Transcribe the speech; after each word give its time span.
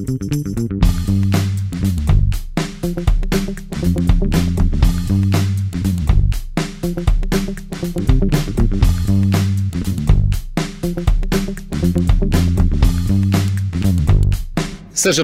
Seja 0.00 0.14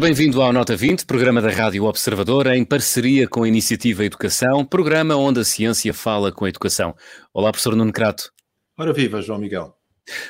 bem-vindo 0.01 0.43
ao 0.43 0.53
Nota 0.53 0.77
20, 0.77 1.07
programa 1.07 1.41
da 1.41 1.51
Rádio 1.51 1.85
Observador, 1.85 2.47
em 2.49 2.63
parceria 2.63 3.27
com 3.27 3.45
a 3.45 3.49
Iniciativa 3.49 4.05
Educação, 4.05 4.63
programa 4.63 5.17
onde 5.17 5.41
a 5.41 5.45
ciência 5.45 5.95
fala 5.95 6.31
com 6.31 6.45
a 6.45 6.51
educação. 6.51 6.95
Olá, 7.33 7.51
professor 7.51 7.75
Nuno 7.75 7.93
Crato. 7.93 8.31
Ora 8.79 8.93
viva, 8.93 9.23
João 9.23 9.39
Miguel. 9.39 9.75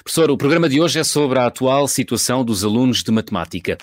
Professor, 0.04 0.30
o 0.30 0.38
programa 0.38 0.68
de 0.68 0.80
hoje 0.80 1.00
é 1.00 1.04
sobre 1.04 1.38
a 1.38 1.46
atual 1.46 1.88
situação 1.88 2.44
dos 2.44 2.64
alunos 2.64 3.02
de 3.02 3.10
matemática. 3.10 3.76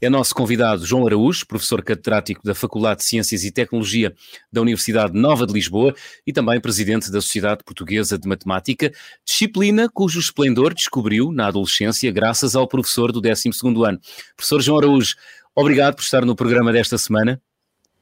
É 0.00 0.08
nosso 0.08 0.32
convidado 0.32 0.86
João 0.86 1.04
Araújo, 1.06 1.44
professor 1.44 1.82
catedrático 1.82 2.40
da 2.44 2.54
Faculdade 2.54 3.00
de 3.00 3.06
Ciências 3.06 3.42
e 3.42 3.50
Tecnologia 3.50 4.14
da 4.52 4.60
Universidade 4.60 5.12
Nova 5.18 5.44
de 5.44 5.52
Lisboa 5.52 5.92
e 6.24 6.32
também 6.32 6.60
presidente 6.60 7.10
da 7.10 7.20
Sociedade 7.20 7.64
Portuguesa 7.64 8.16
de 8.16 8.28
Matemática, 8.28 8.92
disciplina 9.26 9.88
cujo 9.92 10.20
esplendor 10.20 10.72
descobriu 10.72 11.32
na 11.32 11.48
adolescência 11.48 12.12
graças 12.12 12.54
ao 12.54 12.68
professor 12.68 13.10
do 13.10 13.20
12º 13.20 13.88
ano. 13.88 13.98
Professor 14.36 14.62
João 14.62 14.78
Araújo, 14.78 15.16
obrigado 15.52 15.96
por 15.96 16.02
estar 16.02 16.24
no 16.24 16.36
programa 16.36 16.72
desta 16.72 16.96
semana. 16.96 17.42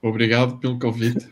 Obrigado 0.03 0.59
pelo 0.59 0.79
convite. 0.79 1.27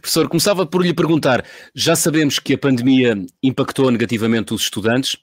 Professor, 0.00 0.28
começava 0.28 0.66
por 0.66 0.82
lhe 0.82 0.92
perguntar: 0.92 1.44
já 1.74 1.96
sabemos 1.96 2.38
que 2.38 2.54
a 2.54 2.58
pandemia 2.58 3.16
impactou 3.42 3.90
negativamente 3.90 4.52
os 4.52 4.62
estudantes. 4.62 5.16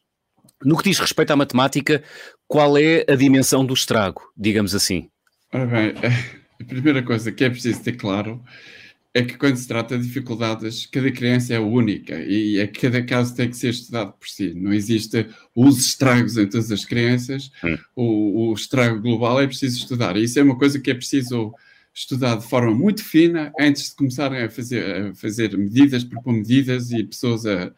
No 0.64 0.78
que 0.78 0.90
diz 0.90 1.00
respeito 1.00 1.32
à 1.32 1.36
matemática, 1.36 2.04
qual 2.48 2.78
é 2.78 3.06
a 3.10 3.16
dimensão 3.16 3.66
do 3.66 3.74
estrago, 3.74 4.22
digamos 4.38 4.74
assim? 4.74 5.10
Ora 5.52 5.66
bem, 5.66 5.94
a 6.62 6.64
primeira 6.64 7.04
coisa 7.04 7.32
que 7.32 7.44
é 7.44 7.50
preciso 7.50 7.84
ter 7.84 7.94
claro 7.94 8.42
é 9.16 9.24
que 9.24 9.38
quando 9.38 9.56
se 9.56 9.66
trata 9.66 9.98
de 9.98 10.06
dificuldades, 10.06 10.86
cada 10.86 11.10
criança 11.10 11.54
é 11.54 11.60
única 11.60 12.16
e 12.16 12.60
é 12.60 12.68
cada 12.68 13.02
caso 13.02 13.34
tem 13.34 13.50
que 13.50 13.56
ser 13.56 13.70
estudado 13.70 14.12
por 14.12 14.28
si. 14.28 14.54
Não 14.54 14.74
existe 14.74 15.26
os 15.56 15.80
estragos 15.80 16.38
em 16.38 16.46
todas 16.46 16.70
as 16.70 16.84
crianças, 16.84 17.50
hum. 17.64 17.78
o, 17.96 18.50
o, 18.50 18.54
estrago 18.54 19.00
global 19.00 19.40
é 19.40 19.48
preciso 19.48 19.78
estudar. 19.78 20.18
E 20.18 20.26
isso 20.26 20.38
é 20.38 20.44
uma 20.44 20.58
coisa 20.58 20.82
que 20.82 20.92
é 20.92 20.94
preciso 20.94 21.54
estudar 21.94 22.36
de 22.36 22.46
forma 22.46 22.76
muito 22.76 23.02
fina 23.02 23.54
antes 23.58 23.92
de 23.92 23.96
começarem 23.96 24.44
a 24.44 24.50
fazer, 24.50 24.84
a 24.84 25.16
fazer 25.16 25.58
medidas, 25.58 26.04
propor 26.04 26.34
medidas 26.34 26.92
e 26.92 27.02
pessoas 27.02 27.46
a, 27.46 27.72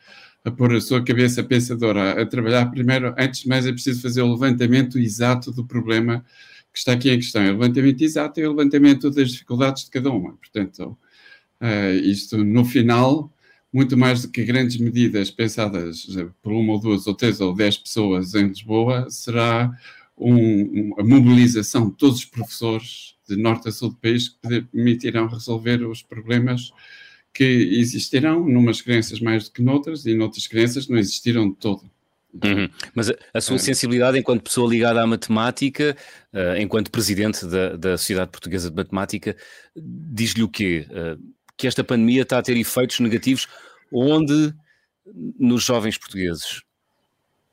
a 0.47 0.51
pôr 0.51 0.73
a 0.73 0.79
sua 0.79 1.03
cabeça 1.03 1.43
pensadora 1.43 2.21
a, 2.21 2.25
trabalhar 2.25 2.67
primeiro, 2.67 3.13
antes 3.17 3.41
de 3.41 3.49
mais 3.49 3.67
é 3.67 3.71
preciso 3.73 4.01
fazer 4.01 4.21
o 4.21 4.31
levantamento 4.31 4.97
exato 4.97 5.51
do 5.51 5.65
problema 5.65 6.25
que 6.71 6.79
está 6.79 6.93
aqui 6.93 7.09
em 7.09 7.17
questão. 7.17 7.43
O 7.43 7.59
levantamento 7.59 8.01
exato 8.01 8.39
é 8.39 8.47
o 8.47 8.51
levantamento 8.51 9.11
das 9.11 9.31
dificuldades 9.31 9.83
de 9.83 9.91
cada 9.91 10.09
uma. 10.09 10.33
Portanto, 10.37 10.97
uh, 11.61 11.95
isto 12.01 12.37
no 12.37 12.63
final, 12.63 13.29
muito 13.73 13.97
mais 13.97 14.21
do 14.21 14.29
que 14.29 14.45
grandes 14.45 14.77
medidas 14.77 15.29
pensadas 15.29 16.07
por 16.41 16.53
uma 16.53 16.73
ou 16.73 16.79
duas 16.79 17.07
ou 17.07 17.13
três 17.13 17.41
ou 17.41 17.53
dez 17.53 17.77
pessoas 17.77 18.33
em 18.33 18.47
Lisboa, 18.47 19.07
será 19.09 19.69
um, 20.17 20.93
a 20.97 21.03
mobilização 21.03 21.89
de 21.89 21.95
todos 21.97 22.19
os 22.19 22.25
professores 22.25 23.15
de 23.27 23.35
norte 23.35 23.67
a 23.67 23.71
sul 23.71 23.89
do 23.89 23.97
país 23.97 24.29
que 24.29 24.61
permitirão 24.61 25.27
resolver 25.27 25.85
os 25.85 26.01
problemas 26.01 26.71
que 27.37 27.43
existirão 27.43 28.43
numas 28.49 28.81
crianças 28.81 29.19
mais 29.19 29.43
do 29.43 29.51
que 29.51 29.61
noutras 29.61 30.07
e 30.07 30.15
noutras 30.15 30.47
crianças 30.47 30.87
não 30.87 30.97
existiram 30.97 31.47
de 31.47 31.55
todo. 31.57 31.83
Uhum. 32.33 32.67
Mas 32.95 33.11
a, 33.11 33.15
a 33.31 33.39
sua 33.39 33.57
é. 33.57 33.59
sensibilidade 33.59 34.17
enquanto 34.17 34.41
pessoa 34.41 34.67
ligada 34.67 34.99
à 34.99 35.05
matemática, 35.05 35.95
uh, 36.33 36.59
enquanto 36.59 36.89
presidente 36.89 37.45
da, 37.45 37.75
da 37.75 37.95
Sociedade 37.95 38.31
Portuguesa 38.31 38.71
de 38.71 38.75
Matemática, 38.75 39.37
diz-lhe 39.75 40.41
o 40.41 40.49
quê? 40.49 40.87
Uh, 40.89 41.21
que 41.55 41.67
esta 41.67 41.83
pandemia 41.83 42.23
está 42.23 42.39
a 42.39 42.41
ter 42.41 42.57
efeitos 42.57 42.99
negativos 42.99 43.47
onde 43.93 44.51
nos 45.39 45.63
jovens 45.63 45.95
portugueses? 45.95 46.63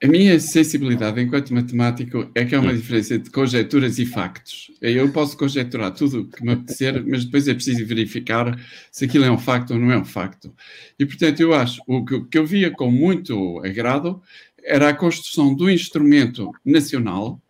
A 0.04 0.06
minha 0.06 0.38
sensibilidade 0.38 1.19
enquanto 1.19 1.54
matemático 1.54 2.31
é 2.34 2.44
que 2.44 2.54
há 2.54 2.60
uma 2.60 2.72
hum. 2.72 2.76
diferença 2.76 3.15
entre 3.15 3.31
conjecturas 3.31 3.98
e 3.98 4.04
factos. 4.04 4.70
Eu 4.82 5.10
posso 5.10 5.34
conjecturar 5.34 5.94
tudo 5.94 6.20
o 6.20 6.28
que 6.28 6.44
me 6.44 6.53
apetecer, 6.53 7.03
mas 7.06 7.25
depois 7.25 7.48
é 7.48 7.54
preciso 7.54 7.87
verificar 7.87 8.54
se 8.92 9.06
aquilo 9.06 9.25
é 9.25 9.31
um 9.31 9.38
facto 9.38 9.70
ou 9.70 9.78
não 9.78 9.91
é 9.91 9.97
um 9.97 10.04
facto. 10.04 10.54
E, 10.98 11.06
portanto, 11.06 11.41
eu 11.41 11.54
acho 11.54 11.81
o 11.87 12.04
que 12.04 12.37
eu 12.37 12.44
via 12.44 12.70
com 12.70 12.91
muito 12.91 13.65
agrado 13.65 14.20
era 14.62 14.91
a 14.91 14.94
construção 14.94 15.54
do 15.54 15.70
instrumento 15.70 16.53
nacional. 16.62 17.41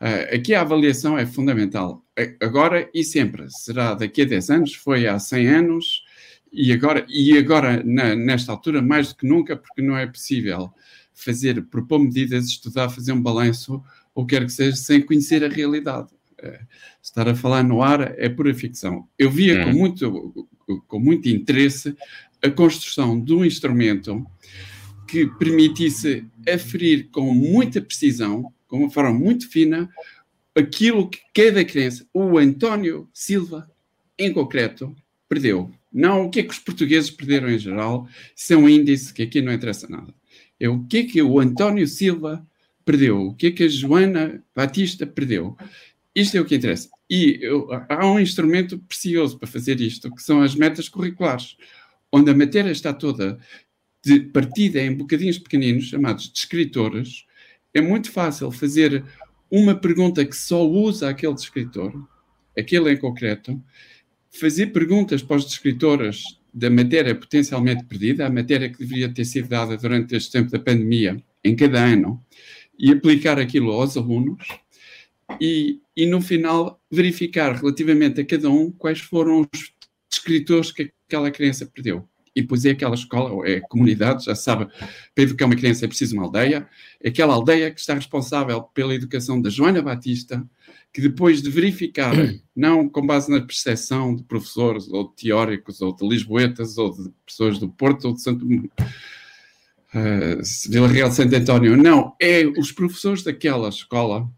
Uh, 0.00 0.34
aqui 0.34 0.54
a 0.54 0.62
avaliação 0.62 1.18
é 1.18 1.26
fundamental. 1.26 2.02
Agora 2.40 2.88
e 2.94 3.04
sempre. 3.04 3.50
Será 3.50 3.92
daqui 3.92 4.22
a 4.22 4.24
10 4.24 4.48
anos, 4.48 4.74
foi 4.74 5.06
há 5.06 5.18
100 5.18 5.46
anos, 5.46 6.04
e 6.50 6.72
agora, 6.72 7.04
e 7.06 7.36
agora 7.36 7.82
na, 7.84 8.14
nesta 8.14 8.50
altura, 8.50 8.80
mais 8.80 9.08
do 9.08 9.16
que 9.16 9.26
nunca, 9.26 9.54
porque 9.54 9.82
não 9.82 9.94
é 9.94 10.06
possível 10.06 10.72
fazer, 11.18 11.60
propor 11.64 11.98
medidas, 11.98 12.46
estudar, 12.46 12.88
fazer 12.88 13.12
um 13.12 13.20
balanço, 13.20 13.82
ou 14.14 14.24
quer 14.24 14.44
que 14.44 14.52
seja, 14.52 14.76
sem 14.76 15.02
conhecer 15.02 15.44
a 15.44 15.48
realidade. 15.48 16.08
É, 16.40 16.60
estar 17.02 17.28
a 17.28 17.34
falar 17.34 17.64
no 17.64 17.82
ar 17.82 18.14
é 18.16 18.28
pura 18.28 18.54
ficção. 18.54 19.08
Eu 19.18 19.28
via 19.28 19.64
com, 19.64 19.70
hum. 19.70 19.74
muito, 19.74 20.48
com 20.86 21.00
muito 21.00 21.28
interesse 21.28 21.96
a 22.40 22.48
construção 22.48 23.20
de 23.20 23.34
um 23.34 23.44
instrumento 23.44 24.24
que 25.08 25.26
permitisse 25.26 26.24
aferir 26.48 27.08
com 27.10 27.34
muita 27.34 27.80
precisão, 27.80 28.52
com 28.68 28.78
uma 28.78 28.90
forma 28.90 29.12
muito 29.12 29.48
fina, 29.48 29.88
aquilo 30.54 31.08
que 31.08 31.18
cada 31.34 31.64
criança, 31.64 32.06
o 32.14 32.38
António 32.38 33.08
Silva, 33.12 33.68
em 34.16 34.32
concreto, 34.32 34.94
perdeu. 35.28 35.72
Não 35.92 36.26
o 36.26 36.30
que 36.30 36.40
é 36.40 36.42
que 36.44 36.50
os 36.50 36.58
portugueses 36.58 37.10
perderam 37.10 37.50
em 37.50 37.58
geral, 37.58 38.06
isso 38.36 38.52
é 38.52 38.56
um 38.56 38.68
índice 38.68 39.12
que 39.12 39.22
aqui 39.22 39.40
não 39.40 39.52
interessa 39.52 39.88
nada 39.88 40.14
é 40.60 40.68
o 40.68 40.84
que 40.84 40.98
é 40.98 41.04
que 41.04 41.22
o 41.22 41.38
António 41.38 41.86
Silva 41.86 42.46
perdeu, 42.84 43.28
o 43.28 43.34
que 43.34 43.48
é 43.48 43.50
que 43.50 43.64
a 43.64 43.68
Joana 43.68 44.42
Batista 44.54 45.06
perdeu. 45.06 45.56
Isto 46.14 46.36
é 46.36 46.40
o 46.40 46.44
que 46.44 46.56
interessa. 46.56 46.88
E 47.08 47.38
eu, 47.40 47.68
há 47.88 48.06
um 48.06 48.18
instrumento 48.18 48.78
precioso 48.78 49.38
para 49.38 49.46
fazer 49.46 49.80
isto, 49.80 50.14
que 50.14 50.22
são 50.22 50.42
as 50.42 50.54
metas 50.54 50.88
curriculares, 50.88 51.56
onde 52.10 52.30
a 52.30 52.34
matéria 52.34 52.70
está 52.70 52.92
toda 52.92 53.38
de 54.02 54.20
partida 54.20 54.80
em 54.80 54.94
bocadinhos 54.94 55.38
pequeninos, 55.38 55.84
chamados 55.84 56.28
descritores. 56.28 57.24
É 57.74 57.80
muito 57.80 58.10
fácil 58.10 58.50
fazer 58.50 59.04
uma 59.50 59.74
pergunta 59.74 60.24
que 60.24 60.36
só 60.36 60.66
usa 60.66 61.08
aquele 61.08 61.34
descritor, 61.34 61.92
aquele 62.56 62.92
em 62.92 62.96
concreto, 62.96 63.62
fazer 64.30 64.68
perguntas 64.68 65.22
para 65.22 65.36
os 65.36 65.44
descritores 65.44 66.37
da 66.52 66.70
matéria 66.70 67.14
potencialmente 67.14 67.84
perdida, 67.84 68.26
a 68.26 68.30
matéria 68.30 68.68
que 68.68 68.78
deveria 68.78 69.12
ter 69.12 69.24
sido 69.24 69.48
dada 69.48 69.76
durante 69.76 70.16
este 70.16 70.32
tempo 70.32 70.50
da 70.50 70.58
pandemia, 70.58 71.22
em 71.44 71.54
cada 71.54 71.84
ano, 71.84 72.24
e 72.78 72.90
aplicar 72.90 73.38
aquilo 73.38 73.72
aos 73.72 73.96
alunos, 73.96 74.46
e, 75.40 75.80
e 75.96 76.06
no 76.06 76.20
final 76.20 76.80
verificar 76.90 77.54
relativamente 77.54 78.20
a 78.20 78.24
cada 78.24 78.48
um 78.50 78.70
quais 78.70 79.00
foram 79.00 79.42
os 79.42 79.72
escritores 80.10 80.72
que 80.72 80.90
aquela 81.06 81.30
criança 81.30 81.66
perdeu. 81.66 82.08
E 82.34 82.42
depois 82.42 82.64
é 82.64 82.70
aquela 82.70 82.94
escola, 82.94 83.30
ou 83.30 83.44
é 83.44 83.56
a 83.56 83.60
comunidade, 83.60 84.24
já 84.24 84.34
sabe, 84.34 84.66
para 85.14 85.24
educar 85.24 85.46
uma 85.46 85.56
criança 85.56 85.84
é 85.84 85.88
preciso 85.88 86.14
uma 86.14 86.24
aldeia, 86.24 86.68
é 87.02 87.08
aquela 87.08 87.34
aldeia 87.34 87.70
que 87.70 87.80
está 87.80 87.94
responsável 87.94 88.62
pela 88.62 88.94
educação 88.94 89.40
da 89.40 89.50
Joana 89.50 89.82
Batista, 89.82 90.44
que 90.92 91.00
depois 91.00 91.42
de 91.42 91.50
verificar, 91.50 92.14
não 92.54 92.88
com 92.88 93.06
base 93.06 93.30
na 93.30 93.40
percepção 93.40 94.14
de 94.14 94.22
professores 94.24 94.88
ou 94.88 95.08
de 95.08 95.16
teóricos 95.16 95.80
ou 95.80 95.94
de 95.94 96.06
lisboetas 96.06 96.78
ou 96.78 96.90
de 96.90 97.10
pessoas 97.26 97.58
do 97.58 97.68
Porto 97.68 98.08
ou 98.08 98.14
de 98.14 98.22
Santo 98.22 98.46
uh, 98.46 100.40
Vila 100.70 100.88
Real 100.88 101.08
de 101.08 101.14
Santo 101.14 101.34
António, 101.34 101.76
não, 101.76 102.14
é 102.20 102.46
os 102.46 102.72
professores 102.72 103.22
daquela 103.22 103.68
escola, 103.68 104.28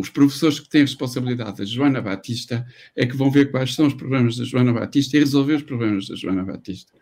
os 0.00 0.08
professores 0.08 0.58
que 0.58 0.68
têm 0.68 0.82
a 0.82 0.84
responsabilidade 0.84 1.58
da 1.58 1.64
Joana 1.64 2.00
Batista, 2.00 2.66
é 2.96 3.06
que 3.06 3.16
vão 3.16 3.30
ver 3.30 3.50
quais 3.50 3.74
são 3.74 3.86
os 3.86 3.94
problemas 3.94 4.36
da 4.36 4.44
Joana 4.44 4.72
Batista 4.72 5.16
e 5.16 5.20
resolver 5.20 5.54
os 5.54 5.62
problemas 5.62 6.08
da 6.08 6.16
Joana 6.16 6.44
Batista. 6.44 6.92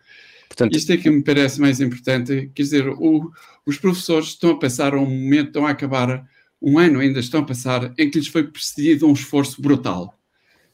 Portanto, 0.47 0.75
Isto 0.75 0.93
é 0.93 0.97
que 0.97 1.09
me 1.09 1.23
parece 1.23 1.61
mais 1.61 1.79
importante, 1.79 2.51
quer 2.53 2.63
dizer, 2.63 2.87
o, 2.87 3.31
os 3.65 3.77
professores 3.77 4.29
estão 4.29 4.51
a 4.51 4.59
passar 4.59 4.95
um 4.95 5.05
momento, 5.05 5.47
estão 5.47 5.65
a 5.65 5.71
acabar 5.71 6.27
um 6.61 6.77
ano 6.77 6.99
ainda 6.99 7.19
estão 7.19 7.41
a 7.41 7.45
passar 7.45 7.93
em 7.97 8.09
que 8.09 8.19
lhes 8.19 8.27
foi 8.27 8.43
precedido 8.43 9.07
um 9.07 9.13
esforço 9.13 9.61
brutal. 9.61 10.19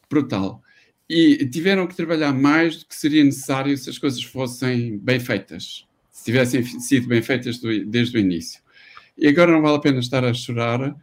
Brutal. 0.10 0.62
E 1.07 1.48
tiveram 1.48 1.86
que 1.86 1.95
trabalhar 1.95 2.33
mais 2.33 2.77
do 2.77 2.86
que 2.86 2.95
seria 2.95 3.24
necessário 3.24 3.77
se 3.77 3.89
as 3.89 3.98
coisas 3.98 4.24
fossem 4.24 4.98
bem 4.98 5.19
feitas, 5.19 5.86
se 6.12 6.25
tivessem 6.25 6.63
sido 6.63 7.07
bem 7.07 7.22
feitas 7.22 7.60
do, 7.60 7.86
desde 7.86 8.18
o 8.18 8.19
início. 8.19 8.60
E 9.18 9.27
agora 9.27 9.51
não 9.51 9.62
vale 9.62 9.77
a 9.77 9.80
pena 9.80 10.00
estar 10.00 10.25
a 10.25 10.33
chorar 10.33 10.95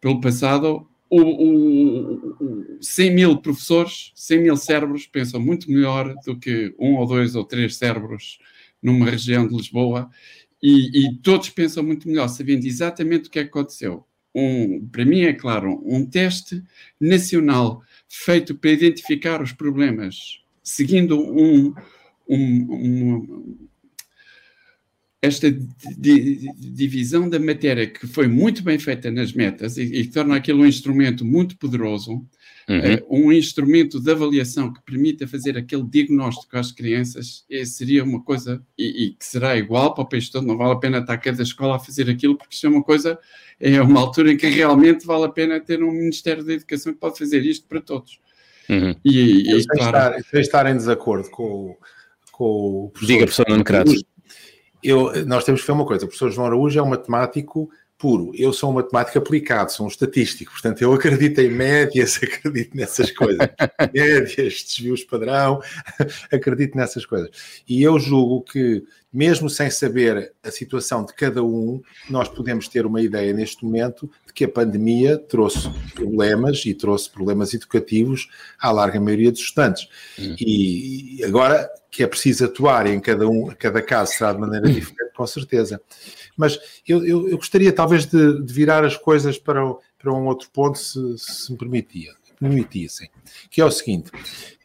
pelo 0.00 0.20
passado. 0.20 0.86
O, 1.08 1.20
o, 1.20 2.36
o 2.40 2.78
100 2.80 3.14
mil 3.14 3.36
professores, 3.38 4.12
100 4.14 4.42
mil 4.42 4.56
cérebros 4.56 5.06
pensam 5.06 5.40
muito 5.40 5.70
melhor 5.70 6.14
do 6.24 6.38
que 6.38 6.72
um 6.78 6.96
ou 6.96 7.06
dois 7.06 7.34
ou 7.34 7.44
três 7.44 7.76
cérebros 7.76 8.38
numa 8.80 9.10
região 9.10 9.46
de 9.46 9.54
Lisboa 9.54 10.08
e, 10.62 11.06
e, 11.06 11.14
todos 11.16 11.48
pensam 11.50 11.82
muito 11.82 12.08
melhor, 12.08 12.28
sabendo 12.28 12.66
exatamente 12.66 13.28
o 13.28 13.30
que 13.30 13.38
é 13.38 13.42
que 13.42 13.48
aconteceu. 13.48 14.04
Um, 14.34 14.86
para 14.86 15.04
mim, 15.04 15.22
é 15.22 15.32
claro, 15.32 15.82
um 15.84 16.04
teste 16.06 16.62
nacional 17.00 17.82
feito 18.08 18.54
para 18.54 18.70
identificar 18.70 19.42
os 19.42 19.52
problemas, 19.52 20.40
seguindo 20.62 21.18
um, 21.18 21.74
um, 22.28 23.68
esta 25.22 25.54
divisão 26.56 27.28
da 27.28 27.38
matéria 27.38 27.86
que 27.86 28.06
foi 28.06 28.26
muito 28.26 28.62
bem 28.62 28.78
feita 28.78 29.10
nas 29.10 29.32
metas 29.32 29.76
e, 29.76 29.82
e 29.82 30.06
torna 30.06 30.36
aquilo 30.36 30.62
um 30.62 30.66
instrumento 30.66 31.26
muito 31.26 31.58
poderoso, 31.58 32.12
uhum. 32.66 33.24
uh, 33.24 33.26
um 33.26 33.32
instrumento 33.32 34.00
de 34.00 34.10
avaliação 34.10 34.72
que 34.72 34.80
permita 34.82 35.28
fazer 35.28 35.58
aquele 35.58 35.82
diagnóstico 35.82 36.56
às 36.56 36.72
crianças, 36.72 37.44
seria 37.66 38.02
uma 38.02 38.22
coisa 38.22 38.62
e, 38.78 39.04
e, 39.04 39.10
que 39.10 39.26
será 39.26 39.58
igual 39.58 39.92
para 39.92 40.04
o 40.04 40.08
país 40.08 40.30
todo. 40.30 40.46
Não 40.46 40.56
vale 40.56 40.72
a 40.72 40.76
pena 40.76 40.98
estar 40.98 41.18
cada 41.18 41.42
escola 41.42 41.76
a 41.76 41.80
fazer 41.80 42.08
aquilo, 42.08 42.38
porque 42.38 42.54
isso 42.54 42.66
é 42.66 42.70
uma 42.70 42.82
coisa, 42.82 43.18
é 43.60 43.80
uma 43.82 44.00
altura 44.00 44.32
em 44.32 44.38
que 44.38 44.46
realmente 44.46 45.06
vale 45.06 45.26
a 45.26 45.30
pena 45.30 45.60
ter 45.60 45.82
um 45.82 45.92
Ministério 45.92 46.42
da 46.42 46.54
Educação 46.54 46.94
que 46.94 46.98
pode 46.98 47.18
fazer 47.18 47.44
isto 47.44 47.68
para 47.68 47.82
todos. 47.82 48.18
Uhum. 48.70 48.94
E, 49.04 49.52
e, 49.52 49.66
claro, 49.66 50.16
estar, 50.16 50.40
estar 50.40 50.66
em 50.66 50.76
desacordo 50.76 51.28
com, 51.28 51.76
com 52.32 52.84
o 52.86 52.88
professor. 52.88 53.12
Diga, 53.12 53.26
professor 53.26 53.48
Nuno 53.50 53.64
Crato 53.64 53.92
eu, 54.82 55.26
nós 55.26 55.44
temos 55.44 55.60
que 55.60 55.66
ver 55.66 55.72
uma 55.72 55.86
coisa: 55.86 56.04
o 56.04 56.08
professor 56.08 56.30
João 56.30 56.46
Araújo 56.46 56.78
é 56.78 56.82
um 56.82 56.88
matemático 56.88 57.70
puro. 58.00 58.32
Eu 58.34 58.50
sou 58.52 58.70
um 58.70 58.74
matemático 58.74 59.18
aplicado, 59.18 59.70
sou 59.70 59.84
um 59.84 59.88
estatístico, 59.88 60.50
portanto, 60.52 60.80
eu 60.80 60.92
acredito 60.92 61.38
em 61.38 61.50
médias, 61.50 62.18
acredito 62.22 62.74
nessas 62.74 63.10
coisas. 63.10 63.46
médias, 63.94 64.64
desvios 64.64 65.04
padrão, 65.04 65.60
acredito 66.32 66.76
nessas 66.76 67.04
coisas. 67.04 67.30
E 67.68 67.82
eu 67.82 67.98
julgo 67.98 68.42
que, 68.42 68.82
mesmo 69.12 69.50
sem 69.50 69.70
saber 69.70 70.32
a 70.42 70.50
situação 70.50 71.04
de 71.04 71.12
cada 71.14 71.42
um, 71.42 71.82
nós 72.08 72.28
podemos 72.28 72.68
ter 72.68 72.86
uma 72.86 73.02
ideia 73.02 73.32
neste 73.32 73.64
momento 73.64 74.10
de 74.26 74.32
que 74.32 74.44
a 74.44 74.48
pandemia 74.48 75.18
trouxe 75.18 75.68
problemas 75.94 76.64
e 76.64 76.74
trouxe 76.74 77.10
problemas 77.10 77.52
educativos 77.52 78.28
à 78.58 78.70
larga 78.70 79.00
maioria 79.00 79.32
dos 79.32 79.40
estudantes. 79.40 79.88
Hum. 80.18 80.36
E 80.38 81.22
agora 81.24 81.68
que 81.90 82.04
é 82.04 82.06
preciso 82.06 82.44
atuar 82.44 82.86
em 82.86 83.00
cada 83.00 83.28
um, 83.28 83.48
cada 83.58 83.82
caso 83.82 84.12
será 84.12 84.32
de 84.32 84.38
maneira 84.38 84.70
diferente, 84.70 85.12
com 85.14 85.26
certeza. 85.26 85.80
Mas 86.36 86.58
eu, 86.86 87.04
eu, 87.04 87.28
eu 87.28 87.36
gostaria 87.36 87.72
talvez 87.72 88.06
de, 88.06 88.42
de, 88.42 88.52
virar 88.52 88.84
as 88.84 88.96
coisas 88.96 89.36
para, 89.38 89.60
para 89.98 90.12
um 90.12 90.26
outro 90.26 90.48
ponto, 90.50 90.78
se, 90.78 91.18
se 91.18 91.50
me 91.50 91.58
permitia, 91.58 92.12
permitissem, 92.38 93.10
que 93.50 93.60
é 93.60 93.64
o 93.64 93.70
seguinte: 93.70 94.10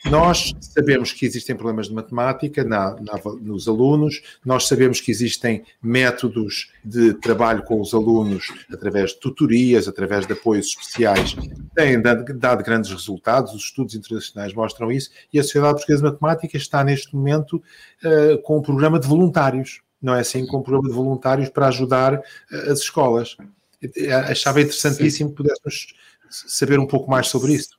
nós 0.10 0.54
sabemos 0.60 1.12
que 1.12 1.26
existem 1.26 1.56
problemas 1.56 1.88
de 1.88 1.94
matemática 1.94 2.64
na, 2.64 2.96
na, 3.02 3.20
nos 3.42 3.68
alunos, 3.68 4.22
nós 4.46 4.68
sabemos 4.68 5.02
que 5.02 5.12
existem 5.12 5.64
métodos 5.82 6.70
de 6.84 7.14
trabalho 7.16 7.64
com 7.64 7.82
os 7.82 7.94
alunos 7.94 8.52
através 8.72 9.12
de 9.12 9.20
tutorias, 9.20 9.88
através 9.88 10.28
de 10.28 10.34
apoios 10.34 10.68
especiais, 10.68 11.34
que 11.34 11.50
têm 11.76 12.02
dado, 12.02 12.34
dado 12.38 12.64
grandes 12.64 12.92
resultados, 12.92 13.54
os 13.54 13.64
estudos 13.64 13.96
internacionais 13.96 14.54
mostram 14.54 14.92
isso, 14.92 15.10
e 15.34 15.40
a 15.40 15.44
Sociedade 15.44 15.74
Portuguesa 15.74 16.04
de 16.04 16.12
Matemática 16.12 16.58
está 16.58 16.84
neste 16.84 17.16
momento 17.16 17.62
uh, 18.04 18.42
com 18.44 18.58
um 18.60 18.62
programa 18.62 19.00
de 19.00 19.08
voluntários, 19.08 19.82
não 20.02 20.14
é 20.14 20.20
assim? 20.20 20.46
Com 20.46 20.60
um 20.60 20.64
programa 20.64 20.88
de 20.88 20.96
voluntários 20.96 21.50
para 21.50 21.68
ajudar 21.68 22.16
uh, 22.16 22.72
as 22.72 22.80
escolas. 22.80 23.36
Achava 24.30 24.62
interessantíssimo 24.62 25.30
que 25.30 25.36
pudéssemos 25.36 25.94
saber 26.30 26.80
um 26.80 26.88
pouco 26.88 27.10
mais 27.10 27.28
sobre 27.28 27.54
isso. 27.54 27.75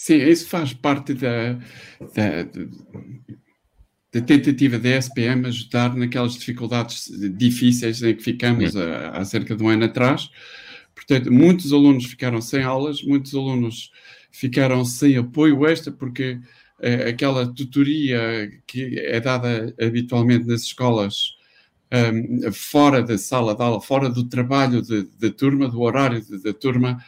Sim, 0.00 0.16
isso 0.16 0.48
faz 0.48 0.72
parte 0.72 1.12
da, 1.12 1.52
da, 2.14 2.42
da 4.10 4.20
tentativa 4.22 4.78
da 4.78 4.88
SPM 4.96 5.46
ajudar 5.46 5.94
naquelas 5.94 6.38
dificuldades 6.38 7.10
difíceis 7.36 8.02
em 8.02 8.16
que 8.16 8.22
ficamos 8.22 8.74
há, 8.74 9.10
há 9.10 9.24
cerca 9.26 9.54
de 9.54 9.62
um 9.62 9.68
ano 9.68 9.84
atrás. 9.84 10.30
Portanto, 10.94 11.30
muitos 11.30 11.70
alunos 11.70 12.06
ficaram 12.06 12.40
sem 12.40 12.62
aulas, 12.62 13.02
muitos 13.02 13.34
alunos 13.34 13.90
ficaram 14.30 14.86
sem 14.86 15.18
apoio 15.18 15.66
extra, 15.66 15.92
porque 15.92 16.40
é, 16.80 17.10
aquela 17.10 17.52
tutoria 17.52 18.50
que 18.66 18.98
é 19.00 19.20
dada 19.20 19.74
habitualmente 19.78 20.46
nas 20.46 20.62
escolas 20.62 21.36
um, 21.92 22.50
fora 22.52 23.02
da 23.02 23.18
sala 23.18 23.54
de 23.54 23.62
aula, 23.62 23.82
fora 23.82 24.08
do 24.08 24.26
trabalho 24.26 24.80
da 25.18 25.30
turma, 25.30 25.68
do 25.68 25.82
horário 25.82 26.24
da 26.42 26.54
turma, 26.54 27.04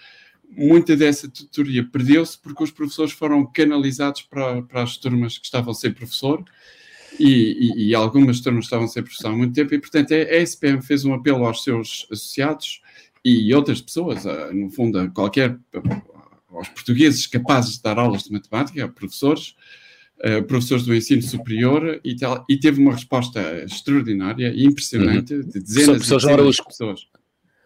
muita 0.57 0.97
dessa 0.97 1.29
tutoria 1.29 1.85
perdeu-se 1.85 2.39
porque 2.39 2.63
os 2.63 2.71
professores 2.71 3.13
foram 3.13 3.45
canalizados 3.47 4.23
para, 4.23 4.63
para 4.63 4.83
as 4.83 4.97
turmas 4.97 5.39
que 5.39 5.45
estavam 5.45 5.73
sem 5.73 5.93
professor 5.93 6.45
e, 7.19 7.27
e, 7.27 7.89
e, 7.89 7.95
algumas 7.95 8.41
turmas 8.41 8.65
estavam 8.65 8.89
sem 8.89 9.03
professor 9.03 9.29
há 9.29 9.33
muito 9.33 9.55
tempo 9.55 9.75
e, 9.75 9.79
portanto, 9.79 10.13
a 10.13 10.17
SPM 10.17 10.83
fez 10.83 11.05
um 11.05 11.15
apelo 11.15 11.45
aos 11.45 11.63
seus 11.63 12.07
associados 12.11 12.81
e 13.25 13.55
outras 13.55 13.81
pessoas, 13.81 14.25
no 14.53 14.71
fundo, 14.71 14.99
a 14.99 15.09
qualquer, 15.09 15.57
aos 16.51 16.69
portugueses 16.69 17.27
capazes 17.27 17.77
de 17.77 17.83
dar 17.83 17.99
aulas 17.99 18.25
de 18.25 18.33
matemática, 18.33 18.89
professores, 18.89 19.55
uh, 20.19 20.43
professores 20.45 20.85
do 20.85 20.95
ensino 20.95 21.23
superior 21.23 22.01
e, 22.03 22.17
tal, 22.17 22.45
e 22.49 22.59
teve 22.59 22.81
uma 22.81 22.93
resposta 22.93 23.41
extraordinária 23.63 24.53
e 24.53 24.65
impressionante 24.65 25.35
uhum. 25.35 25.43
de 25.43 25.61
dezenas 25.61 26.03
de 26.03 26.65
pessoas. 26.65 27.07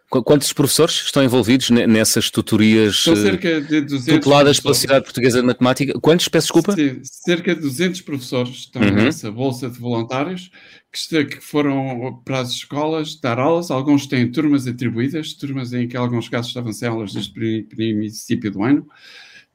Quantos 0.09 0.53
professores 0.53 1.03
estão 1.03 1.21
envolvidos 1.21 1.69
nessas 1.69 2.29
tutorias 2.29 3.03
São 3.03 3.13
cerca 3.13 3.59
de 3.59 3.81
200 3.81 4.05
tuteladas 4.05 4.57
pela 4.57 4.73
Sociedade 4.73 5.03
Portuguesa 5.03 5.41
de 5.41 5.45
Matemática? 5.45 5.99
Quantos, 5.99 6.29
peço 6.29 6.45
desculpa? 6.45 6.75
Cerca 7.03 7.53
de 7.53 7.59
200 7.59 7.99
professores 8.01 8.55
estão 8.55 8.81
uhum. 8.81 8.93
nessa 8.93 9.29
bolsa 9.29 9.69
de 9.69 9.77
voluntários 9.77 10.49
que, 10.93 11.25
que 11.25 11.41
foram 11.41 12.21
para 12.23 12.39
as 12.39 12.51
escolas 12.51 13.19
dar 13.19 13.37
aulas. 13.37 13.69
Alguns 13.69 14.07
têm 14.07 14.31
turmas 14.31 14.65
atribuídas, 14.65 15.33
turmas 15.33 15.73
em 15.73 15.89
que, 15.89 15.97
em 15.97 15.99
alguns 15.99 16.29
casos, 16.29 16.47
estavam 16.47 16.71
sem 16.71 16.87
aulas 16.87 17.11
desde 17.11 17.31
o 17.31 17.63
princípio 17.65 18.49
do 18.49 18.63
ano. 18.63 18.87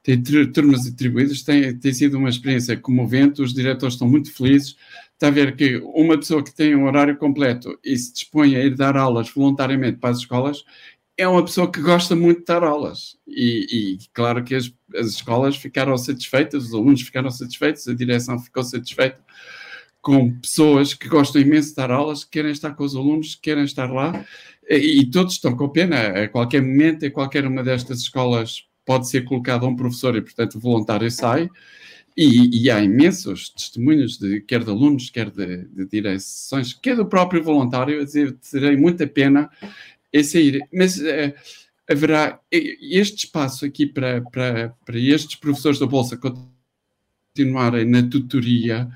Tem 0.03 0.21
turmas 0.53 0.87
atribuídas, 0.87 1.43
tem, 1.43 1.79
tem 1.79 1.95
sido 1.95 2.19
uma 2.19 2.29
experiência 2.29 2.77
comovente, 2.77 3.41
os 3.41 3.55
diretores 3.55 3.95
estão 3.95 4.09
muito 4.09 4.31
felizes 4.33 4.77
está 5.23 5.29
a 5.29 5.31
ver 5.31 5.55
que 5.55 5.77
uma 5.95 6.19
pessoa 6.19 6.43
que 6.43 6.53
tem 6.53 6.75
um 6.75 6.85
horário 6.85 7.17
completo 7.17 7.79
e 7.85 7.97
se 7.97 8.13
dispõe 8.13 8.57
a 8.57 8.65
ir 8.65 8.75
dar 8.75 8.97
aulas 8.97 9.31
voluntariamente 9.31 9.99
para 9.99 10.11
as 10.11 10.19
escolas 10.19 10.65
é 11.17 11.29
uma 11.29 11.45
pessoa 11.45 11.71
que 11.71 11.81
gosta 11.81 12.17
muito 12.17 12.41
de 12.41 12.47
dar 12.47 12.65
aulas. 12.65 13.17
E, 13.29 13.67
e 13.71 13.99
claro 14.13 14.43
que 14.43 14.57
as, 14.57 14.73
as, 14.97 15.07
escolas 15.11 15.57
ficaram 15.57 15.97
satisfeitas, 15.97 16.65
os 16.65 16.75
alunos 16.75 17.03
ficaram 17.03 17.31
satisfeitos, 17.31 17.87
a 17.87 17.95
direção 17.95 18.37
ficou 18.37 18.65
satisfeita 18.65 19.21
com 20.01 20.33
pessoas 20.41 20.93
que 20.93 21.09
gostam 21.09 21.41
imenso 21.41 21.69
de 21.69 21.77
dar 21.77 21.93
aulas, 21.93 22.25
que 22.25 22.31
querem 22.31 22.51
estar 22.51 22.75
com 22.75 22.83
os 22.83 22.97
alunos, 22.97 23.37
que 23.37 23.43
querem 23.43 23.63
estar 23.63 23.93
lá, 23.93 24.25
e, 24.69 25.03
e 25.03 25.07
todos 25.09 25.35
estão 25.35 25.57
com 25.57 25.69
pena. 25.69 26.25
A 26.25 26.29
qualquer 26.29 26.61
momento, 26.61 27.05
em 27.07 27.11
qualquer 27.13 27.47
uma 27.47 27.63
destas 27.63 28.01
escolas, 28.01 28.65
pode 28.85 29.09
ser 29.09 29.25
colocado 29.25 29.65
um 29.67 29.77
professor 29.77 30.17
e, 30.17 30.21
portanto, 30.21 30.57
o 30.57 30.61
voluntário 30.61 31.09
sai. 31.13 31.49
E, 32.17 32.65
e, 32.65 32.71
há 32.71 32.83
imensos 32.83 33.49
testemunhos, 33.49 34.19
de, 34.19 34.41
quer 34.43 34.63
de 34.63 34.71
alunos, 34.71 35.09
quer 35.09 35.31
de, 35.31 35.65
de 35.69 35.87
direções, 35.87 36.75
quer 36.75 36.97
do 36.97 37.07
próprio 37.07 37.43
voluntário, 37.43 38.01
a 38.01 38.05
dizer 38.05 38.33
terei 38.51 38.77
muita 38.77 39.07
pena 39.07 39.51
em 40.13 40.23
sair. 40.23 40.61
Mas 40.73 40.99
uh, 40.99 41.33
haverá 41.91 42.39
este 42.51 43.25
espaço 43.25 43.65
aqui 43.65 43.87
para, 43.87 44.21
para, 44.21 44.75
para 44.85 44.99
estes 44.99 45.37
professores 45.37 45.79
da 45.79 45.87
Bolsa 45.87 46.19
continuarem 47.35 47.87
na 47.87 48.03
tutoria, 48.03 48.89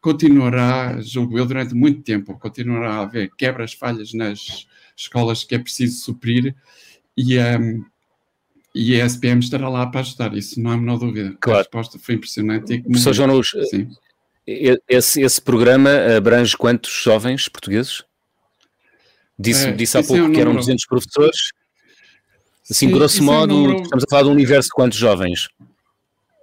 continuará, 0.00 1.00
julgo 1.00 1.38
eu, 1.38 1.46
durante 1.46 1.74
muito 1.74 2.02
tempo, 2.02 2.38
continuará 2.38 2.94
a 2.94 3.02
haver 3.02 3.30
quebras, 3.36 3.74
falhas 3.74 4.12
nas 4.14 4.66
escolas 4.96 5.44
que 5.44 5.54
é 5.54 5.58
preciso 5.58 6.02
suprir 6.02 6.54
e, 7.16 7.38
um, 7.38 7.84
e 8.74 9.00
a 9.00 9.06
SPM 9.06 9.40
estará 9.40 9.68
lá 9.68 9.86
para 9.86 10.00
ajudar, 10.00 10.34
isso 10.34 10.60
não 10.60 10.70
há 10.70 10.74
a 10.74 10.76
menor 10.76 10.98
dúvida. 10.98 11.36
Claro. 11.40 11.58
A 11.58 11.62
resposta 11.62 11.98
foi 11.98 12.14
impressionante. 12.14 12.72
E 12.74 12.82
Professor 12.82 13.12
João 13.12 13.34
Luz, 13.34 13.50
esse, 14.88 15.20
esse 15.20 15.40
programa 15.40 15.90
abrange 16.16 16.56
quantos 16.56 16.90
jovens 16.90 17.48
portugueses? 17.48 18.02
Disse, 19.38 19.68
é, 19.68 19.72
disse 19.72 19.98
há 19.98 20.02
pouco 20.02 20.24
é 20.24 20.30
que 20.30 20.40
eram 20.40 20.54
200 20.54 20.86
professores. 20.86 21.52
Assim, 22.70 22.86
Sim, 22.86 22.92
grosso 22.92 23.22
modo, 23.22 23.52
é 23.52 23.56
número... 23.56 23.82
estamos 23.82 24.04
a 24.04 24.06
falar 24.08 24.22
de 24.22 24.28
um 24.28 24.32
universo 24.32 24.68
de 24.68 24.74
quantos 24.74 24.98
jovens? 24.98 25.48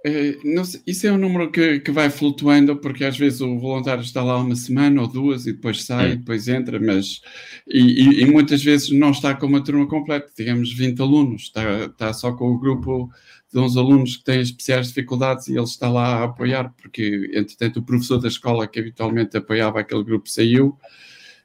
É, 0.04 0.32
sei, 0.64 0.80
isso 0.86 1.06
é 1.06 1.12
um 1.12 1.18
número 1.18 1.50
que, 1.50 1.80
que 1.80 1.90
vai 1.90 2.08
flutuando, 2.08 2.74
porque 2.76 3.04
às 3.04 3.18
vezes 3.18 3.42
o 3.42 3.58
voluntário 3.58 4.02
está 4.02 4.22
lá 4.22 4.38
uma 4.38 4.56
semana 4.56 5.02
ou 5.02 5.06
duas 5.06 5.46
e 5.46 5.52
depois 5.52 5.84
sai, 5.84 6.12
hum. 6.12 6.16
depois 6.16 6.48
entra, 6.48 6.80
mas 6.80 7.20
e, 7.68 7.80
e, 7.80 8.22
e, 8.22 8.26
muitas 8.26 8.62
vezes 8.64 8.90
não 8.90 9.10
está 9.10 9.34
com 9.34 9.46
uma 9.46 9.62
turma 9.62 9.86
completa, 9.86 10.30
digamos 10.36 10.72
20 10.72 11.00
alunos, 11.00 11.42
está, 11.42 11.84
está 11.84 12.12
só 12.14 12.32
com 12.32 12.50
o 12.50 12.58
grupo 12.58 13.10
de 13.52 13.58
uns 13.58 13.76
alunos 13.76 14.16
que 14.16 14.24
têm 14.24 14.40
especiais 14.40 14.88
dificuldades 14.88 15.48
e 15.48 15.52
ele 15.52 15.64
está 15.64 15.90
lá 15.90 16.20
a 16.20 16.24
apoiar, 16.24 16.72
porque 16.80 17.30
entretanto 17.34 17.78
o 17.78 17.82
professor 17.82 18.18
da 18.18 18.28
escola 18.28 18.66
que 18.66 18.80
habitualmente 18.80 19.36
apoiava 19.36 19.80
aquele 19.80 20.04
grupo 20.04 20.30
saiu, 20.30 20.78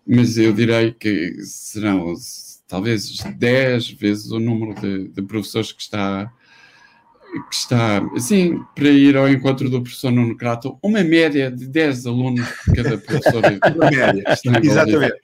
mas 0.07 0.37
eu 0.37 0.53
direi 0.53 0.93
que 0.93 1.35
serão 1.43 2.13
talvez 2.67 3.17
10 3.37 3.89
vezes 3.91 4.31
o 4.31 4.39
número 4.39 4.79
de, 4.79 5.09
de 5.09 5.21
professores 5.23 5.71
que 5.71 5.81
está 5.81 6.31
que 7.43 7.55
está, 7.55 7.97
assim, 8.15 8.59
para 8.73 8.89
ir 8.89 9.17
ao 9.17 9.29
encontro 9.29 9.69
do 9.69 9.81
professor 9.81 10.11
Nuno 10.11 10.35
Crato, 10.35 10.77
uma 10.81 11.03
média 11.03 11.51
de 11.51 11.67
10 11.67 12.05
alunos 12.05 12.47
por 12.65 12.75
cada 12.75 12.97
professor. 12.97 13.43
uma 13.75 13.91
média, 13.91 14.23
exatamente. 14.63 15.15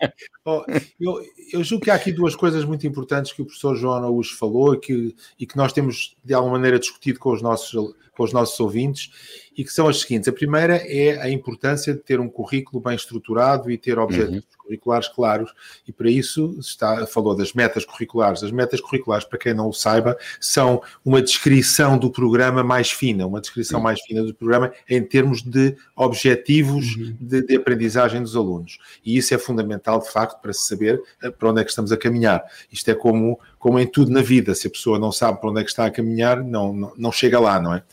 Oh, 0.44 0.64
eu, 1.00 1.24
eu 1.54 1.64
julgo 1.64 1.84
que 1.84 1.92
há 1.92 1.94
aqui 1.94 2.12
duas 2.12 2.36
coisas 2.36 2.66
muito 2.66 2.88
importantes 2.88 3.32
que 3.32 3.44
o 3.44 3.46
professor 3.46 3.76
João 3.76 3.94
Araújo 3.94 4.36
falou 4.36 4.74
e 4.74 4.80
que, 4.80 5.16
e 5.40 5.46
que 5.46 5.56
nós 5.56 5.72
temos, 5.72 6.18
de 6.24 6.34
alguma 6.34 6.54
maneira, 6.54 6.80
discutido 6.80 7.20
com 7.20 7.32
os 7.32 7.44
nossos, 7.44 7.94
com 8.16 8.24
os 8.24 8.34
nossos 8.34 8.60
ouvintes 8.60 9.12
e 9.58 9.64
que 9.64 9.72
são 9.72 9.88
as 9.88 10.02
seguintes. 10.02 10.28
A 10.28 10.34
primeira 10.34 10.76
é 10.78 11.20
a 11.22 11.30
importância 11.30 11.94
de 11.94 12.00
ter 12.00 12.20
um 12.20 12.30
currículo 12.30 12.82
bem 12.82 12.96
estruturado 12.96 13.70
e 13.70 13.78
ter 13.78 14.00
objetivos 14.00 14.46
uhum. 14.46 14.64
curriculares 14.64 15.08
claros, 15.10 15.54
e 15.88 15.92
para 15.92 16.10
isso 16.10 16.56
está, 16.60 17.06
falou 17.06 17.36
das 17.36 17.54
metas 17.54 17.86
curriculares. 17.86 18.44
As 18.44 18.52
metas 18.52 18.80
curriculares, 18.80 19.26
para 19.26 19.40
quem 19.40 19.54
não 19.54 19.70
o 19.70 19.74
saiba, 19.74 20.18
são 20.40 20.82
uma 21.04 21.22
descrição 21.22 21.98
do 21.98 22.10
programa 22.10 22.64
mais 22.64 22.92
fina, 22.92 23.28
uma 23.28 23.42
descrição 23.42 23.80
uhum. 23.80 23.84
mais 23.84 24.02
fina 24.02 24.24
do 24.24 24.34
programa 24.34 24.72
em 24.90 25.04
termos 25.04 25.42
de 25.42 25.76
objetivos 25.96 26.96
uhum. 26.96 27.16
de, 27.20 27.42
de 27.42 27.56
aprendizagem 27.56 28.22
dos 28.22 28.36
alunos. 28.36 28.78
E 29.06 29.18
isso 29.18 29.34
é 29.34 29.38
fundamental, 29.38 30.00
de 30.00 30.10
facto, 30.10 30.31
para 30.40 30.54
se 30.54 30.68
saber 30.68 31.02
eh, 31.24 31.32
para 31.32 31.50
onde 31.50 31.62
é 31.62 31.64
que 31.64 31.70
estamos 31.72 31.92
a 31.92 31.98
caminhar. 31.98 32.44
Isto 32.72 32.92
é 32.92 32.96
como, 32.96 33.40
como 33.58 33.80
em 33.80 33.88
tudo 33.88 34.12
na 34.12 34.22
vida, 34.22 34.54
se 34.54 34.68
a 34.68 34.70
pessoa 34.70 35.00
não 35.00 35.12
sabe 35.12 35.40
para 35.40 35.50
onde 35.50 35.62
é 35.62 35.64
que 35.64 35.70
está 35.70 35.86
a 35.86 35.92
caminhar, 35.92 36.44
não, 36.44 36.72
não, 36.72 36.94
não 36.96 37.12
chega 37.12 37.40
lá, 37.40 37.60
não 37.60 37.74
é? 37.74 37.84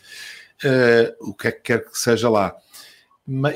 uh, 0.64 1.30
o 1.30 1.34
que 1.34 1.48
é 1.48 1.52
que 1.52 1.60
quer 1.60 1.84
que 1.84 1.98
seja 1.98 2.28
lá. 2.28 2.54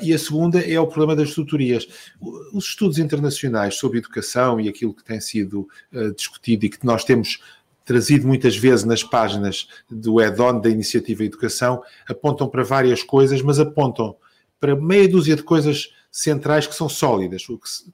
E 0.02 0.12
a 0.12 0.18
segunda 0.18 0.60
é 0.60 0.78
o 0.78 0.86
problema 0.86 1.16
das 1.16 1.32
tutorias. 1.32 1.88
Os 2.52 2.66
estudos 2.66 2.98
internacionais 2.98 3.76
sobre 3.76 3.98
educação 3.98 4.60
e 4.60 4.68
aquilo 4.68 4.92
que 4.92 5.02
tem 5.02 5.18
sido 5.18 5.66
uh, 5.92 6.14
discutido 6.14 6.66
e 6.66 6.68
que 6.68 6.84
nós 6.84 7.04
temos 7.04 7.42
trazido 7.84 8.26
muitas 8.26 8.56
vezes 8.56 8.84
nas 8.84 9.02
páginas 9.02 9.66
do 9.90 10.20
add-on 10.20 10.60
da 10.60 10.68
Iniciativa 10.68 11.24
Educação 11.24 11.82
apontam 12.06 12.48
para 12.48 12.62
várias 12.62 13.02
coisas, 13.02 13.42
mas 13.42 13.58
apontam 13.58 14.14
para 14.60 14.76
meia 14.76 15.08
dúzia 15.08 15.34
de 15.34 15.42
coisas 15.42 15.90
centrais 16.12 16.66
que 16.66 16.74
são 16.74 16.90
sólidas, 16.90 17.46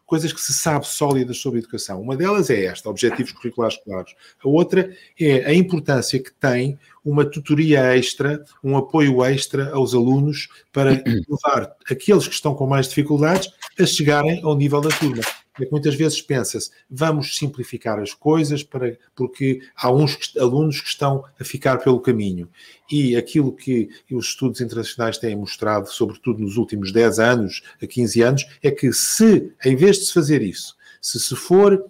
coisas 0.04 0.32
que 0.32 0.40
se 0.40 0.52
sabe 0.52 0.84
sólidas 0.88 1.38
sobre 1.38 1.60
educação. 1.60 2.02
Uma 2.02 2.16
delas 2.16 2.50
é 2.50 2.64
esta, 2.64 2.90
objetivos 2.90 3.30
curriculares 3.30 3.78
claros. 3.84 4.12
A 4.44 4.48
outra 4.48 4.92
é 5.18 5.46
a 5.46 5.54
importância 5.54 6.18
que 6.18 6.32
tem 6.32 6.76
uma 7.04 7.24
tutoria 7.24 7.96
extra, 7.96 8.44
um 8.62 8.76
apoio 8.76 9.24
extra 9.24 9.72
aos 9.72 9.94
alunos 9.94 10.48
para 10.72 10.90
levar 11.06 11.76
aqueles 11.88 12.26
que 12.26 12.34
estão 12.34 12.54
com 12.54 12.66
mais 12.66 12.88
dificuldades 12.88 13.48
a 13.78 13.86
chegarem 13.86 14.42
ao 14.42 14.56
nível 14.56 14.80
da 14.80 14.90
turma 14.90 15.22
muitas 15.70 15.94
vezes 15.94 16.20
pensa-se, 16.20 16.70
vamos 16.90 17.36
simplificar 17.36 17.98
as 17.98 18.12
coisas 18.14 18.62
para, 18.62 18.96
porque 19.14 19.60
há 19.76 19.90
uns 19.90 20.32
alunos 20.38 20.80
que 20.80 20.88
estão 20.88 21.24
a 21.38 21.44
ficar 21.44 21.78
pelo 21.78 22.00
caminho. 22.00 22.48
E 22.90 23.16
aquilo 23.16 23.52
que 23.52 23.88
os 24.10 24.26
estudos 24.26 24.60
internacionais 24.60 25.18
têm 25.18 25.36
mostrado, 25.36 25.88
sobretudo 25.88 26.40
nos 26.40 26.56
últimos 26.56 26.92
10 26.92 27.18
anos 27.18 27.62
a 27.82 27.86
15 27.86 28.22
anos, 28.22 28.46
é 28.62 28.70
que 28.70 28.92
se, 28.92 29.52
em 29.64 29.76
vez 29.76 29.98
de 29.98 30.06
se 30.06 30.12
fazer 30.12 30.42
isso, 30.42 30.76
se 31.00 31.18
se 31.18 31.34
for 31.36 31.84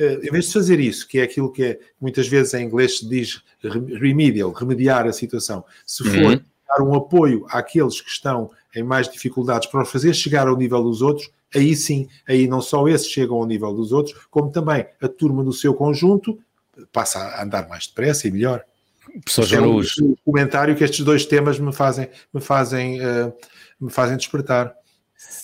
Uh, 0.00 0.26
em 0.26 0.30
vez 0.30 0.46
de 0.46 0.54
fazer 0.54 0.80
isso, 0.80 1.06
que 1.06 1.18
é 1.18 1.22
aquilo 1.22 1.52
que 1.52 1.62
é, 1.62 1.78
muitas 2.00 2.26
vezes 2.26 2.54
em 2.54 2.64
inglês 2.64 3.00
se 3.00 3.06
diz 3.06 3.42
remedial, 3.62 4.50
remediar 4.50 5.06
a 5.06 5.12
situação, 5.12 5.62
se 5.84 6.02
for 6.02 6.32
uhum. 6.32 6.40
dar 6.66 6.82
um 6.82 6.94
apoio 6.94 7.44
àqueles 7.50 8.00
que 8.00 8.08
estão 8.08 8.50
em 8.74 8.82
mais 8.82 9.06
dificuldades 9.06 9.68
para 9.68 9.84
fazer 9.84 10.14
chegar 10.14 10.48
ao 10.48 10.56
nível 10.56 10.82
dos 10.82 11.02
outros, 11.02 11.30
aí 11.54 11.74
sim, 11.76 12.08
aí 12.28 12.46
não 12.46 12.60
só 12.60 12.86
esses 12.88 13.08
chegam 13.08 13.36
ao 13.36 13.46
nível 13.46 13.72
dos 13.74 13.92
outros, 13.92 14.16
como 14.30 14.50
também 14.50 14.86
a 15.00 15.08
turma 15.08 15.42
no 15.42 15.52
seu 15.52 15.74
conjunto 15.74 16.38
passa 16.92 17.18
a 17.18 17.42
andar 17.42 17.68
mais 17.68 17.86
depressa 17.86 18.28
e 18.28 18.30
melhor. 18.30 18.64
Professor 19.24 19.58
é 19.58 19.60
um, 19.60 20.14
comentário 20.24 20.74
que 20.74 20.84
estes 20.84 21.04
dois 21.04 21.26
temas 21.26 21.58
me 21.58 21.72
fazem, 21.72 22.08
me 22.32 22.40
fazem, 22.40 23.00
uh, 23.00 23.32
me 23.80 23.90
fazem 23.90 24.16
despertar. 24.16 24.72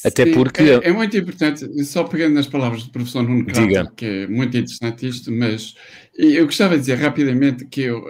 Até 0.04 0.24
Sim, 0.24 0.32
porque. 0.32 0.62
É, 0.62 0.88
é, 0.88 0.92
muito 0.92 1.16
importante, 1.16 1.84
só 1.84 2.04
pegando 2.04 2.34
nas 2.34 2.46
palavras 2.46 2.84
do 2.84 2.90
professor 2.90 3.22
Nuno 3.22 3.44
Crato, 3.44 3.94
que 3.94 4.06
é 4.06 4.26
muito 4.26 4.56
interessante 4.56 5.06
isto, 5.06 5.30
mas 5.30 5.74
eu 6.14 6.46
gostava 6.46 6.74
de 6.74 6.80
dizer 6.80 6.96
rapidamente 6.96 7.64
que 7.66 7.82
eu, 7.82 8.04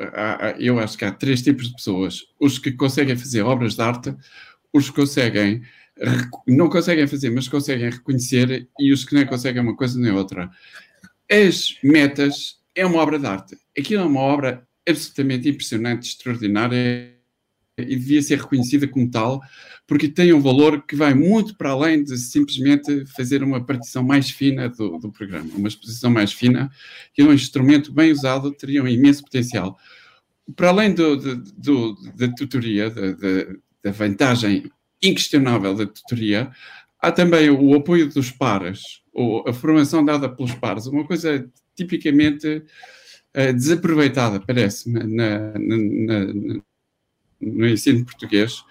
eu 0.58 0.78
acho 0.78 0.96
que 0.96 1.04
há 1.04 1.12
três 1.12 1.42
tipos 1.42 1.68
de 1.68 1.74
pessoas: 1.74 2.24
os 2.40 2.58
que 2.58 2.72
conseguem 2.72 3.16
fazer 3.16 3.42
obras 3.42 3.74
de 3.74 3.82
arte, 3.82 4.14
os 4.72 4.88
que 4.88 4.96
conseguem 4.96 5.62
não 6.46 6.68
conseguem 6.68 7.06
fazer, 7.06 7.30
mas 7.30 7.48
conseguem 7.48 7.90
reconhecer, 7.90 8.68
e 8.78 8.92
os 8.92 9.04
que 9.04 9.14
não 9.14 9.26
conseguem 9.26 9.62
uma 9.62 9.76
coisa 9.76 9.98
nem 9.98 10.12
outra. 10.12 10.50
As 11.30 11.76
metas 11.82 12.56
é 12.74 12.86
uma 12.86 13.00
obra 13.00 13.18
de 13.18 13.26
arte. 13.26 13.58
Aquilo 13.76 14.02
é 14.02 14.06
uma 14.06 14.20
obra 14.20 14.66
absolutamente 14.88 15.48
impressionante, 15.48 16.08
extraordinária 16.08 17.14
e 17.76 17.96
devia 17.96 18.22
ser 18.22 18.38
reconhecida 18.38 18.88
como 18.88 19.08
tal, 19.10 19.40
porque 19.86 20.08
tem 20.08 20.32
um 20.32 20.40
valor 20.40 20.84
que 20.84 20.96
vai 20.96 21.14
muito 21.14 21.56
para 21.56 21.70
além 21.70 22.02
de 22.02 22.16
simplesmente 22.18 23.06
fazer 23.06 23.42
uma 23.42 23.64
partição 23.64 24.02
mais 24.02 24.30
fina 24.30 24.68
do, 24.68 24.98
do 24.98 25.12
programa. 25.12 25.48
Uma 25.54 25.68
exposição 25.68 26.10
mais 26.10 26.32
fina, 26.32 26.70
é 27.16 27.22
um 27.22 27.32
instrumento 27.32 27.92
bem 27.92 28.10
usado, 28.10 28.52
teria 28.52 28.82
um 28.82 28.88
imenso 28.88 29.22
potencial. 29.22 29.78
Para 30.56 30.70
além 30.70 30.92
do, 30.94 31.16
do, 31.16 31.94
da 32.16 32.28
tutoria, 32.28 32.90
da, 32.90 33.12
da 33.84 33.90
vantagem 33.92 34.70
inquestionável 35.02 35.74
da 35.74 35.86
tutoria, 35.86 36.50
há 37.00 37.12
também 37.12 37.50
o 37.50 37.74
apoio 37.74 38.08
dos 38.08 38.30
pares, 38.30 39.02
ou 39.12 39.48
a 39.48 39.52
formação 39.52 40.04
dada 40.04 40.28
pelos 40.28 40.54
pares, 40.54 40.86
uma 40.86 41.06
coisa 41.06 41.48
tipicamente 41.74 42.62
uh, 43.36 43.52
desaproveitada, 43.52 44.40
parece-me, 44.40 45.00
no 47.40 47.68
ensino 47.68 48.04
português. 48.04 48.64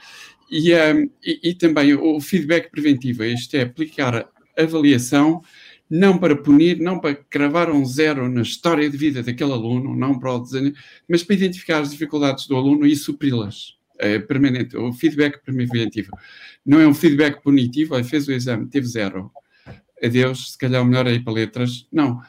E, 0.49 0.73
um, 0.73 1.09
e, 1.23 1.49
e, 1.49 1.53
também 1.53 1.93
o 1.93 2.21
feedback 2.21 2.71
preventivo, 2.71 3.23
isto 3.23 3.55
é, 3.55 3.63
aplicar 3.63 4.29
avaliação 4.57 5.41
não 5.89 6.17
para 6.17 6.35
punir, 6.35 6.79
não 6.79 6.99
para 6.99 7.15
cravar 7.15 7.69
um 7.69 7.85
zero 7.85 8.29
na 8.29 8.41
história 8.41 8.89
de 8.89 8.97
vida 8.97 9.23
daquele 9.23 9.53
aluno, 9.53 9.95
não 9.95 10.19
para 10.19 10.33
o 10.33 10.39
desenho, 10.39 10.73
mas 11.07 11.23
para 11.23 11.35
identificar 11.35 11.79
as 11.79 11.91
dificuldades 11.91 12.47
do 12.47 12.55
aluno 12.55 12.85
e 12.85 12.95
supri-las 12.95 13.76
é 13.99 14.19
permanente, 14.19 14.75
o 14.77 14.93
feedback 14.93 15.43
preventivo. 15.43 16.11
Não 16.65 16.79
é 16.79 16.87
um 16.87 16.93
feedback 16.93 17.41
punitivo, 17.41 17.95
aí 17.95 18.03
fez 18.03 18.27
o 18.27 18.31
exame, 18.31 18.67
teve 18.67 18.87
zero. 18.87 19.31
Adeus, 20.03 20.51
se 20.51 20.57
calhar 20.57 20.81
o 20.81 20.85
melhor 20.85 21.07
é 21.07 21.13
ir 21.13 21.23
para 21.23 21.33
letras. 21.33 21.87
Não. 21.91 22.21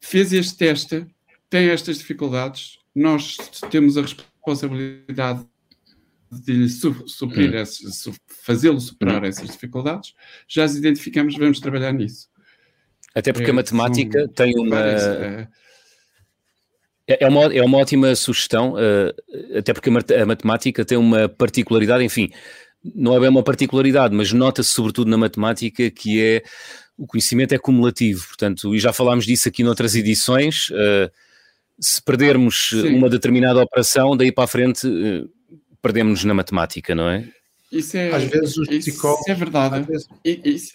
Fez 0.00 0.32
este 0.32 0.56
teste, 0.56 1.06
tem 1.48 1.68
estas 1.68 1.98
dificuldades, 1.98 2.78
nós 2.94 3.36
temos 3.70 3.96
a 3.96 4.02
responsabilidade 4.02 5.46
de 6.30 6.68
suprir 6.68 7.54
hum. 7.54 8.12
fazê-lo 8.26 8.80
superar 8.80 9.22
hum. 9.22 9.26
essas 9.26 9.48
dificuldades, 9.48 10.14
já 10.46 10.64
as 10.64 10.74
identificamos, 10.74 11.36
vamos 11.36 11.60
trabalhar 11.60 11.92
nisso. 11.92 12.28
Até 13.14 13.32
porque 13.32 13.48
é, 13.48 13.50
a 13.50 13.54
matemática 13.54 14.20
são, 14.20 14.28
tem 14.28 14.54
uma. 14.58 14.76
Várias, 14.76 15.48
é, 17.08 17.14
é, 17.14 17.24
é 17.24 17.28
uma, 17.28 17.54
é 17.54 17.62
uma 17.62 17.78
ótima 17.78 18.14
sugestão, 18.14 18.74
uh, 18.74 19.58
até 19.58 19.72
porque 19.72 19.90
a 19.90 20.26
matemática 20.26 20.84
tem 20.84 20.98
uma 20.98 21.28
particularidade, 21.28 22.04
enfim, 22.04 22.30
não 22.94 23.16
é 23.16 23.20
bem 23.20 23.28
uma 23.28 23.42
particularidade, 23.42 24.14
mas 24.14 24.32
nota-se 24.32 24.70
sobretudo 24.70 25.10
na 25.10 25.16
matemática 25.16 25.90
que 25.90 26.22
é 26.22 26.42
o 26.96 27.06
conhecimento 27.06 27.54
é 27.54 27.58
cumulativo, 27.58 28.26
portanto, 28.26 28.74
e 28.74 28.78
já 28.78 28.92
falámos 28.92 29.24
disso 29.24 29.48
aqui 29.48 29.62
noutras 29.62 29.94
edições, 29.94 30.68
uh, 30.70 31.10
se 31.80 32.02
perdermos 32.02 32.70
Sim. 32.70 32.96
uma 32.96 33.08
determinada 33.08 33.62
operação, 33.62 34.16
daí 34.16 34.32
para 34.32 34.44
a 34.44 34.48
frente 34.48 34.86
uh, 34.86 35.30
perdemos-nos 35.80 36.24
na 36.24 36.34
matemática, 36.34 36.94
não 36.94 37.08
é? 37.08 37.26
Isso 37.70 37.96
é, 37.96 38.10
às 38.12 38.24
vezes 38.24 38.56
os 38.56 38.66
psicólogos... 38.66 39.20
Isso 39.20 39.30
é 39.30 39.34
verdade. 39.34 39.86
Vezes... 39.86 40.08
Isso, 40.24 40.72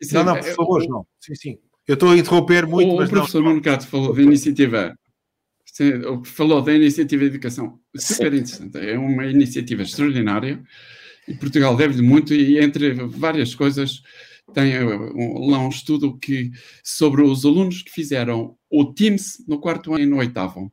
isso 0.00 0.14
não, 0.14 0.20
é, 0.20 0.24
não, 0.24 0.36
por 0.36 0.54
favor, 0.54 0.86
não. 0.88 1.06
Sim, 1.20 1.34
sim. 1.34 1.58
Eu 1.86 1.94
estou 1.94 2.10
a 2.10 2.16
interromper 2.16 2.66
muito, 2.66 2.92
o, 2.92 2.96
mas 2.96 3.08
o 3.08 3.12
professor 3.12 3.42
Nuno 3.42 3.62
Cato 3.62 3.86
falou 3.86 4.14
da 4.14 4.22
iniciativa 4.22 4.94
falou 6.24 6.62
da 6.62 6.74
iniciativa 6.74 7.22
de 7.22 7.30
educação, 7.30 7.78
super 7.96 8.32
interessante. 8.34 8.78
É 8.78 8.98
uma 8.98 9.26
iniciativa 9.26 9.82
extraordinária 9.82 10.62
e 11.26 11.34
Portugal 11.34 11.76
deve-lhe 11.76 12.02
muito 12.02 12.34
e 12.34 12.58
entre 12.58 12.94
várias 12.94 13.54
coisas 13.54 14.02
tem 14.52 14.72
eh, 14.72 14.84
lá 14.84 15.58
um 15.60 15.68
estudo 15.68 16.18
que, 16.18 16.50
sobre 16.82 17.22
os 17.22 17.44
alunos 17.44 17.82
que 17.82 17.90
fizeram 17.90 18.56
o 18.70 18.92
TIMS 18.92 19.44
no 19.46 19.60
quarto 19.60 19.94
ano 19.94 20.04
e 20.04 20.06
no 20.06 20.18
oitavo. 20.18 20.72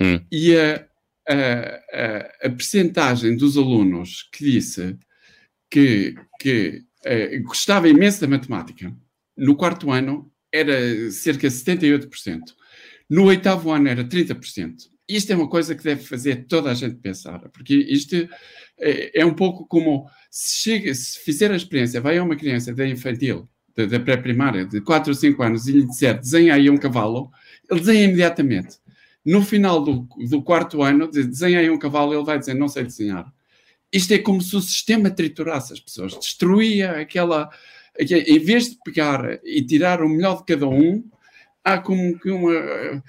Hum. 0.00 0.20
E 0.30 0.56
a, 0.56 0.86
a, 1.28 1.34
a, 1.34 2.46
a 2.46 2.50
percentagem 2.50 3.36
dos 3.36 3.56
alunos 3.56 4.28
que 4.32 4.44
disse 4.44 4.96
que, 5.70 6.14
que 6.38 6.82
eh, 7.04 7.38
gostava 7.40 7.88
imenso 7.88 8.20
da 8.20 8.28
matemática 8.28 8.94
no 9.36 9.56
quarto 9.56 9.90
ano 9.90 10.30
era 10.52 11.10
cerca 11.10 11.48
de 11.48 11.54
78%. 11.54 12.57
No 13.08 13.24
oitavo 13.24 13.70
ano 13.70 13.88
era 13.88 14.04
30%. 14.04 14.90
Isto 15.08 15.32
é 15.32 15.36
uma 15.36 15.48
coisa 15.48 15.74
que 15.74 15.82
deve 15.82 16.02
fazer 16.04 16.46
toda 16.46 16.70
a 16.70 16.74
gente 16.74 16.96
pensar, 16.96 17.38
porque 17.48 17.74
isto 17.74 18.28
é, 18.78 19.20
é 19.20 19.24
um 19.24 19.32
pouco 19.32 19.66
como 19.66 20.06
se, 20.30 20.56
chega, 20.56 20.94
se 20.94 21.18
fizer 21.20 21.50
a 21.50 21.56
experiência, 21.56 22.00
vai 22.00 22.18
a 22.18 22.22
uma 22.22 22.36
criança 22.36 22.74
da 22.74 22.86
infantil, 22.86 23.48
da, 23.74 23.98
pré-primária, 23.98 24.66
de 24.66 24.82
4 24.82 25.10
ou 25.10 25.14
5 25.14 25.42
anos, 25.42 25.66
e 25.66 25.72
lhe 25.72 25.86
disser 25.86 26.18
desenha 26.18 26.54
aí 26.54 26.68
um 26.68 26.76
cavalo, 26.76 27.30
ele 27.70 27.80
desenha 27.80 28.04
imediatamente. 28.04 28.76
no 29.24 29.42
final 29.42 29.82
do, 29.82 30.06
do 30.28 30.42
quarto 30.42 30.82
ano, 30.82 31.10
desenhei 31.10 31.70
um 31.70 31.78
cavalo, 31.78 32.14
ele 32.14 32.24
vai 32.24 32.38
dizer, 32.38 32.54
não 32.54 32.68
sei 32.68 32.84
desenhar. 32.84 33.32
Isto 33.92 34.12
é 34.12 34.18
como 34.18 34.42
se 34.42 34.54
o 34.56 34.60
sistema 34.60 35.10
triturasse 35.10 35.72
as 35.72 35.80
pessoas, 35.80 36.14
destruía 36.18 36.92
aquela. 36.92 37.50
Em 37.98 38.38
vez 38.38 38.70
de 38.70 38.78
pegar 38.84 39.40
e 39.42 39.62
tirar 39.64 40.02
o 40.02 40.08
melhor 40.08 40.38
de 40.38 40.44
cada 40.44 40.68
um, 40.68 41.02
há 41.68 41.78
como 41.78 42.18
que 42.18 42.30
uma. 42.30 43.02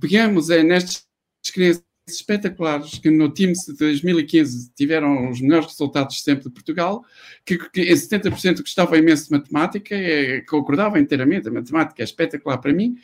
Pegamos 0.00 0.50
é, 0.50 0.62
nestas 0.62 1.06
crianças 1.52 1.84
espetaculares 2.08 2.98
que 2.98 3.10
no 3.10 3.32
Teams 3.32 3.66
de 3.66 3.74
2015 3.74 4.72
tiveram 4.74 5.28
os 5.30 5.40
melhores 5.40 5.66
resultados 5.66 6.22
sempre 6.22 6.44
de 6.44 6.50
Portugal, 6.50 7.04
que, 7.44 7.58
que 7.70 7.82
em 7.82 7.94
70% 7.94 8.60
gostavam 8.60 8.96
imenso 8.96 9.24
de 9.24 9.32
matemática, 9.32 9.94
é, 9.94 10.40
concordavam 10.42 11.00
inteiramente, 11.00 11.48
a 11.48 11.50
matemática 11.52 12.02
é 12.02 12.04
espetacular 12.04 12.58
para 12.58 12.72
mim, 12.72 12.96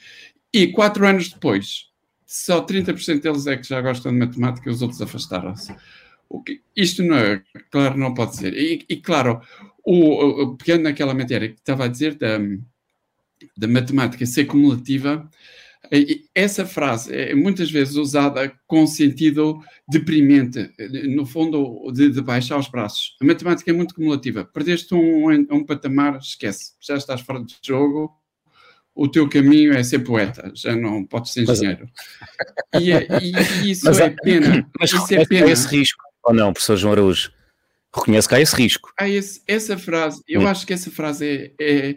e 0.52 0.68
quatro 0.68 1.04
anos 1.06 1.30
depois, 1.30 1.88
só 2.24 2.64
30% 2.64 3.20
deles 3.20 3.46
é 3.46 3.56
que 3.56 3.68
já 3.68 3.80
gostam 3.80 4.12
de 4.12 4.18
matemática 4.18 4.70
os 4.70 4.82
outros 4.82 5.02
afastaram-se. 5.02 5.74
Isto 6.76 7.02
não 7.02 7.16
é, 7.16 7.42
claro, 7.70 7.98
não 7.98 8.14
pode 8.14 8.36
ser. 8.36 8.54
E, 8.54 8.84
e 8.88 8.96
claro, 8.96 9.40
o, 9.84 10.42
o, 10.42 10.56
pegando 10.56 10.84
naquela 10.84 11.12
matéria 11.12 11.48
que 11.48 11.58
estava 11.58 11.84
a 11.84 11.88
dizer 11.88 12.14
da, 12.14 12.38
da 13.56 13.68
matemática 13.68 14.24
ser 14.26 14.44
cumulativa, 14.46 15.28
essa 16.34 16.64
frase 16.64 17.14
é 17.14 17.34
muitas 17.34 17.70
vezes 17.70 17.96
usada 17.96 18.52
com 18.66 18.86
sentido 18.86 19.60
deprimente, 19.88 20.70
no 21.08 21.26
fundo, 21.26 21.90
de, 21.92 22.08
de 22.08 22.22
baixar 22.22 22.56
os 22.58 22.68
braços. 22.68 23.16
A 23.20 23.24
matemática 23.24 23.70
é 23.70 23.74
muito 23.74 23.94
cumulativa. 23.94 24.44
Perdeste 24.44 24.94
um, 24.94 25.28
um 25.50 25.64
patamar, 25.64 26.16
esquece, 26.18 26.72
já 26.80 26.96
estás 26.96 27.20
fora 27.20 27.44
de 27.44 27.54
jogo, 27.62 28.10
o 28.94 29.08
teu 29.08 29.28
caminho 29.28 29.72
é 29.72 29.82
ser 29.82 30.00
poeta, 30.00 30.52
já 30.54 30.74
não 30.76 31.04
podes 31.04 31.32
ser 31.32 31.42
engenheiro. 31.42 31.88
Mas... 32.72 32.82
E, 32.82 32.92
é, 32.92 33.06
e, 33.20 33.70
isso 33.70 33.84
mas, 33.84 34.00
é 34.00 34.10
pena. 34.10 34.68
Mas 34.78 34.92
isso 34.92 35.14
é 35.14 35.26
pena. 35.26 35.50
esse 35.50 35.66
risco, 35.68 36.02
ou 36.24 36.34
não, 36.34 36.52
professor 36.52 36.76
João 36.76 36.92
Araújo? 36.92 37.32
Reconhece 37.94 38.26
que 38.26 38.34
há 38.34 38.40
esse 38.40 38.56
risco. 38.56 38.92
Há 38.98 39.08
esse, 39.08 39.42
essa 39.46 39.76
frase, 39.76 40.22
eu 40.26 40.40
hum. 40.42 40.46
acho 40.46 40.66
que 40.66 40.72
essa 40.72 40.90
frase 40.90 41.26
é, 41.26 41.52
é 41.60 41.96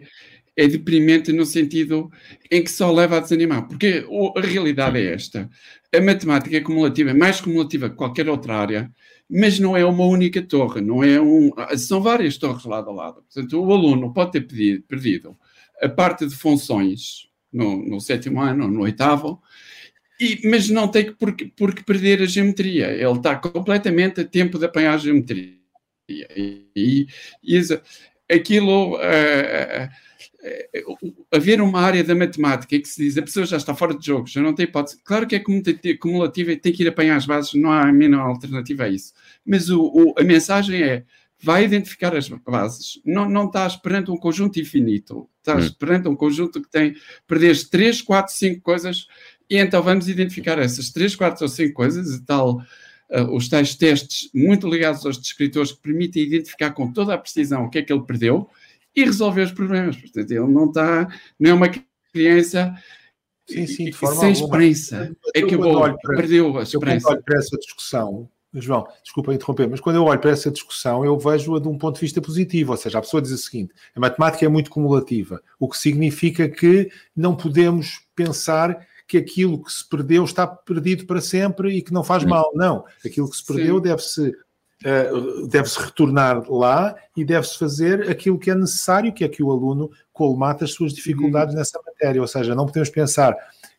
é 0.56 0.66
deprimente 0.66 1.32
no 1.32 1.44
sentido 1.44 2.10
em 2.50 2.64
que 2.64 2.70
só 2.70 2.90
leva 2.90 3.18
a 3.18 3.20
desanimar, 3.20 3.68
porque 3.68 4.06
a 4.36 4.40
realidade 4.40 4.98
é 4.98 5.12
esta. 5.12 5.50
A 5.94 6.00
matemática 6.00 6.56
é 6.56 6.60
cumulativa, 6.60 7.10
é 7.10 7.14
mais 7.14 7.40
cumulativa 7.40 7.90
que 7.90 7.96
qualquer 7.96 8.28
outra 8.28 8.56
área, 8.56 8.90
mas 9.28 9.58
não 9.58 9.76
é 9.76 9.84
uma 9.84 10.04
única 10.06 10.40
torre, 10.40 10.80
não 10.80 11.04
é 11.04 11.20
um, 11.20 11.50
são 11.76 12.00
várias 12.00 12.38
torres 12.38 12.64
lado 12.64 12.90
a 12.90 12.92
lado. 12.92 13.22
Portanto, 13.22 13.60
o 13.60 13.72
aluno 13.72 14.14
pode 14.14 14.32
ter 14.32 14.40
pedido, 14.42 14.82
perdido 14.88 15.36
a 15.82 15.88
parte 15.88 16.26
de 16.26 16.34
funções 16.34 17.28
no, 17.52 17.76
no 17.86 18.00
sétimo 18.00 18.40
ano, 18.40 18.66
no 18.66 18.82
oitavo, 18.82 19.42
e, 20.18 20.40
mas 20.48 20.70
não 20.70 20.88
tem 20.88 21.06
que 21.06 21.12
por, 21.12 21.36
por 21.54 21.74
que 21.74 21.84
perder 21.84 22.22
a 22.22 22.26
geometria. 22.26 22.86
Ele 22.90 23.12
está 23.12 23.36
completamente 23.36 24.22
a 24.22 24.24
tempo 24.24 24.58
de 24.58 24.64
apanhar 24.64 24.94
a 24.94 24.98
geometria. 24.98 25.54
E, 26.08 26.64
e, 26.74 27.06
e 27.42 27.60
aquilo. 28.30 28.96
Uh, 28.96 29.88
haver 31.32 31.60
uma 31.60 31.80
área 31.80 32.04
da 32.04 32.14
matemática 32.14 32.78
que 32.78 32.88
se 32.88 33.02
diz 33.02 33.18
a 33.18 33.22
pessoa 33.22 33.46
já 33.46 33.56
está 33.56 33.74
fora 33.74 33.96
de 33.96 34.06
jogo, 34.06 34.26
já 34.26 34.40
não 34.40 34.54
tem 34.54 34.64
hipótese. 34.64 34.98
Claro 35.04 35.26
que 35.26 35.36
é 35.36 35.96
cumulativa 35.96 36.52
e 36.52 36.56
tem 36.56 36.72
que 36.72 36.82
ir 36.82 36.88
apanhar 36.88 37.16
as 37.16 37.26
bases, 37.26 37.54
não 37.54 37.70
há 37.70 37.82
a 37.82 37.92
mínima 37.92 38.22
alternativa 38.22 38.84
a 38.84 38.88
isso. 38.88 39.12
Mas 39.44 39.68
o, 39.70 39.82
o, 39.82 40.14
a 40.18 40.22
mensagem 40.22 40.82
é: 40.82 41.04
vai 41.40 41.64
identificar 41.64 42.14
as 42.14 42.28
bases. 42.28 43.00
Não, 43.04 43.28
não 43.28 43.46
estás 43.46 43.76
perante 43.76 44.10
um 44.10 44.16
conjunto 44.16 44.60
infinito, 44.60 45.28
estás 45.38 45.70
hum. 45.70 45.74
perante 45.78 46.08
um 46.08 46.16
conjunto 46.16 46.62
que 46.62 46.70
tem, 46.70 46.94
perderes 47.26 47.68
3, 47.68 48.02
4, 48.02 48.32
5 48.34 48.60
coisas, 48.60 49.06
e 49.48 49.56
então 49.56 49.82
vamos 49.82 50.08
identificar 50.08 50.58
essas 50.58 50.90
3, 50.90 51.14
4 51.16 51.44
ou 51.44 51.48
5 51.48 51.74
coisas, 51.74 52.14
e 52.14 52.24
tal. 52.24 52.60
Uh, 53.08 53.36
os 53.36 53.48
tais 53.48 53.76
testes 53.76 54.28
muito 54.34 54.68
ligados 54.68 55.06
aos 55.06 55.16
descritores 55.16 55.70
que 55.70 55.80
permitem 55.80 56.24
identificar 56.24 56.72
com 56.72 56.92
toda 56.92 57.14
a 57.14 57.18
precisão 57.18 57.64
o 57.64 57.70
que 57.70 57.78
é 57.78 57.82
que 57.82 57.92
ele 57.92 58.02
perdeu 58.02 58.48
e 58.96 59.04
resolver 59.04 59.42
os 59.42 59.52
problemas. 59.52 59.96
Portanto, 59.96 60.30
ele 60.30 60.46
não 60.48 60.66
está, 60.66 61.06
não 61.38 61.50
é 61.50 61.54
uma 61.54 61.70
criança 62.12 62.74
sim, 63.46 63.66
sim, 63.66 63.92
sem 63.92 64.32
esperança. 64.32 65.16
É 65.34 65.42
que 65.42 65.56
para, 65.56 65.96
perdeu 66.16 66.58
a 66.58 66.62
esperança. 66.62 67.06
Eu 67.06 67.12
olho 67.12 67.22
para 67.22 67.38
essa 67.38 67.56
discussão, 67.56 68.28
João, 68.54 68.86
desculpa 69.02 69.34
interromper, 69.34 69.68
mas 69.68 69.80
quando 69.80 69.96
eu 69.96 70.04
olho 70.04 70.20
para 70.20 70.30
essa 70.30 70.50
discussão, 70.50 71.04
eu 71.04 71.18
vejo-a 71.18 71.60
de 71.60 71.68
um 71.68 71.76
ponto 71.76 71.96
de 71.96 72.00
vista 72.00 72.20
positivo, 72.20 72.72
ou 72.72 72.76
seja, 72.76 72.98
a 72.98 73.02
pessoa 73.02 73.20
diz 73.20 73.32
o 73.32 73.38
seguinte: 73.38 73.74
a 73.94 74.00
matemática 74.00 74.44
é 74.44 74.48
muito 74.48 74.70
cumulativa, 74.70 75.42
o 75.58 75.68
que 75.68 75.78
significa 75.78 76.48
que 76.48 76.90
não 77.14 77.36
podemos 77.36 78.00
pensar 78.14 78.86
que 79.06 79.16
aquilo 79.16 79.62
que 79.62 79.72
se 79.72 79.88
perdeu 79.88 80.24
está 80.24 80.46
perdido 80.46 81.06
para 81.06 81.20
sempre 81.20 81.76
e 81.76 81.82
que 81.82 81.92
não 81.92 82.02
faz 82.02 82.24
mal. 82.24 82.50
Não, 82.54 82.84
aquilo 83.04 83.30
que 83.30 83.36
se 83.36 83.46
perdeu 83.46 83.80
deve-se 83.80 84.28
uh, 84.30 85.46
deve-se 85.46 85.78
retornar 85.78 86.50
lá 86.50 86.94
e 87.16 87.24
deve-se 87.24 87.58
fazer 87.58 88.10
aquilo 88.10 88.38
que 88.38 88.50
é 88.50 88.54
necessário, 88.54 89.12
que 89.12 89.24
é 89.24 89.28
que 89.28 89.42
o 89.42 89.50
aluno 89.50 89.90
colmate 90.12 90.64
as 90.64 90.72
suas 90.72 90.92
dificuldades 90.92 91.54
uhum. 91.54 91.60
nessa 91.60 91.80
matéria. 91.84 92.20
Ou 92.20 92.26
seja, 92.28 92.54
não 92.54 92.66
podemos 92.66 92.90
pensar 92.90 93.36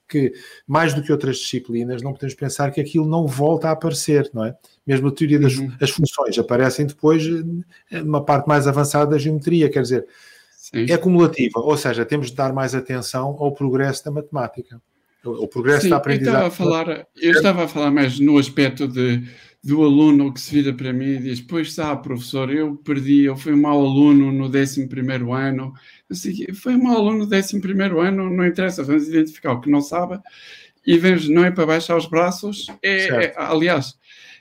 que, 0.08 0.32
mais 0.66 0.94
do 0.94 1.04
que 1.04 1.12
outras 1.12 1.38
disciplinas, 1.38 2.02
não 2.02 2.14
podemos 2.14 2.34
pensar 2.34 2.72
que 2.72 2.80
aquilo 2.80 3.06
não 3.06 3.28
volta 3.28 3.68
a 3.68 3.72
aparecer, 3.72 4.30
não 4.34 4.46
é? 4.46 4.56
Mesmo 4.86 5.10
a 5.10 5.12
teoria 5.12 5.40
das 5.40 5.58
uhum. 5.58 5.72
as 5.82 5.90
funções 5.90 6.40
aparecem 6.40 6.86
depois 6.86 7.24
eh, 7.92 8.02
numa 8.02 8.24
parte 8.24 8.48
mais 8.48 8.68
avançada 8.68 9.12
da 9.12 9.18
geometria, 9.18 9.70
quer 9.70 9.82
dizer, 9.82 10.08
Sim. 10.52 10.86
é 10.90 10.98
cumulativa, 10.98 11.60
ou 11.60 11.76
seja, 11.76 12.06
temos 12.06 12.28
de 12.28 12.36
dar 12.36 12.54
mais 12.54 12.74
atenção 12.74 13.36
ao 13.40 13.54
progresso 13.54 14.06
da 14.06 14.12
matemática. 14.12 14.82
O 15.24 15.48
progresso 15.48 15.84
Sim, 15.84 15.90
da 15.90 15.98
aprendizagem. 15.98 16.42
Eu 16.42 16.48
estava, 16.48 16.48
a 16.48 16.86
falar, 16.86 17.08
eu 17.22 17.32
estava 17.32 17.64
a 17.66 17.68
falar 17.68 17.92
mais 17.92 18.20
no 18.20 18.38
aspecto 18.38 18.88
de 18.88 19.24
do 19.64 19.84
aluno 19.84 20.32
que 20.32 20.40
se 20.40 20.54
vira 20.54 20.74
para 20.74 20.94
mim 20.94 21.16
e 21.16 21.20
diz: 21.20 21.42
Pois 21.42 21.74
sabe, 21.74 22.04
professor, 22.04 22.50
eu 22.50 22.76
perdi, 22.78 23.24
eu 23.24 23.36
fui 23.36 23.54
um 23.54 23.62
mau 23.62 23.84
aluno 23.84 24.32
no 24.32 24.46
11 24.46 24.88
ano. 25.34 25.74
Foi 26.54 26.76
um 26.76 26.84
mau 26.84 26.98
aluno 26.98 27.26
no 27.26 27.36
11 27.36 27.62
ano, 28.00 28.30
não 28.30 28.48
interessa, 28.48 28.84
vamos 28.84 29.08
identificar 29.10 29.54
o 29.54 29.60
que 29.60 29.70
não 29.70 29.82
sabe 29.82 30.20
e 30.88 30.98
vemos, 30.98 31.28
não 31.28 31.44
é 31.44 31.52
para 31.52 31.66
baixar 31.66 31.98
os 31.98 32.06
braços. 32.06 32.68
É, 32.82 33.26
é 33.26 33.34
aliás, 33.36 33.96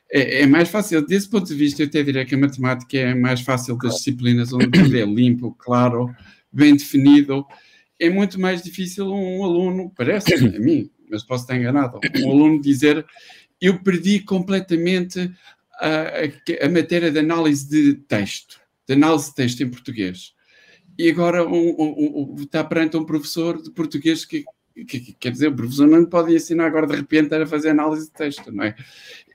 é, 0.09 0.43
é, 0.43 0.47
mais 0.47 0.69
fácil, 0.69 1.05
desse 1.05 1.29
ponto 1.29 1.45
de 1.45 1.55
vista, 1.55 1.83
eu 1.83 1.89
até 1.89 2.05
diria 2.05 2.25
que 2.25 2.37
a 2.37 2.39
matemática 2.39 2.97
é 2.97 3.15
mais 3.17 3.41
fácil 3.41 3.77
das 3.77 3.97
disciplinas 3.97 4.53
onde 4.53 4.71
tudo 4.71 4.97
é 4.97 5.05
limpo, 5.05 5.53
claro, 5.59 6.15
bem 6.53 6.77
definido. 6.77 7.45
É 7.99 8.11
muito 8.11 8.39
mais 8.41 8.63
difícil 8.63 9.11
um 9.11 9.43
aluno, 9.43 9.93
parece 9.97 10.35
a 10.35 10.61
mim, 10.61 10.91
mas 11.11 11.25
posso 11.25 11.45
estar 11.45 11.57
enganado, 11.57 11.99
um 12.25 12.31
aluno 12.31 12.61
dizer 12.61 13.07
eu 13.61 13.83
perdi 13.83 14.21
completamente 14.21 15.33
a, 15.81 16.65
a, 16.65 16.69
matéria 16.69 17.11
de 17.11 17.19
análise 17.19 17.69
de 17.69 17.95
texto, 17.95 18.61
de 18.87 18.95
análise 18.95 19.31
de 19.31 19.35
texto 19.35 19.63
em 19.63 19.71
português. 19.71 20.35
E 20.99 21.11
agora 21.11 21.47
um, 21.47 21.69
um, 21.79 22.35
um, 22.39 22.43
está 22.43 22.65
perante 22.65 22.97
um 22.97 23.05
professor 23.05 23.61
de 23.61 23.71
português 23.71 24.25
que, 24.25 24.45
que, 24.75 25.01
que, 25.01 25.13
quer 25.15 25.31
dizer, 25.31 25.49
o 25.49 25.57
professor 25.57 25.87
não 25.87 26.05
pode 26.05 26.35
ensinar 26.35 26.67
agora 26.67 26.87
de 26.87 26.97
repente 26.97 27.35
a 27.35 27.47
fazer 27.47 27.71
análise 27.71 28.07
de 28.07 28.13
texto, 28.13 28.51
não 28.51 28.65
é? 28.65 28.75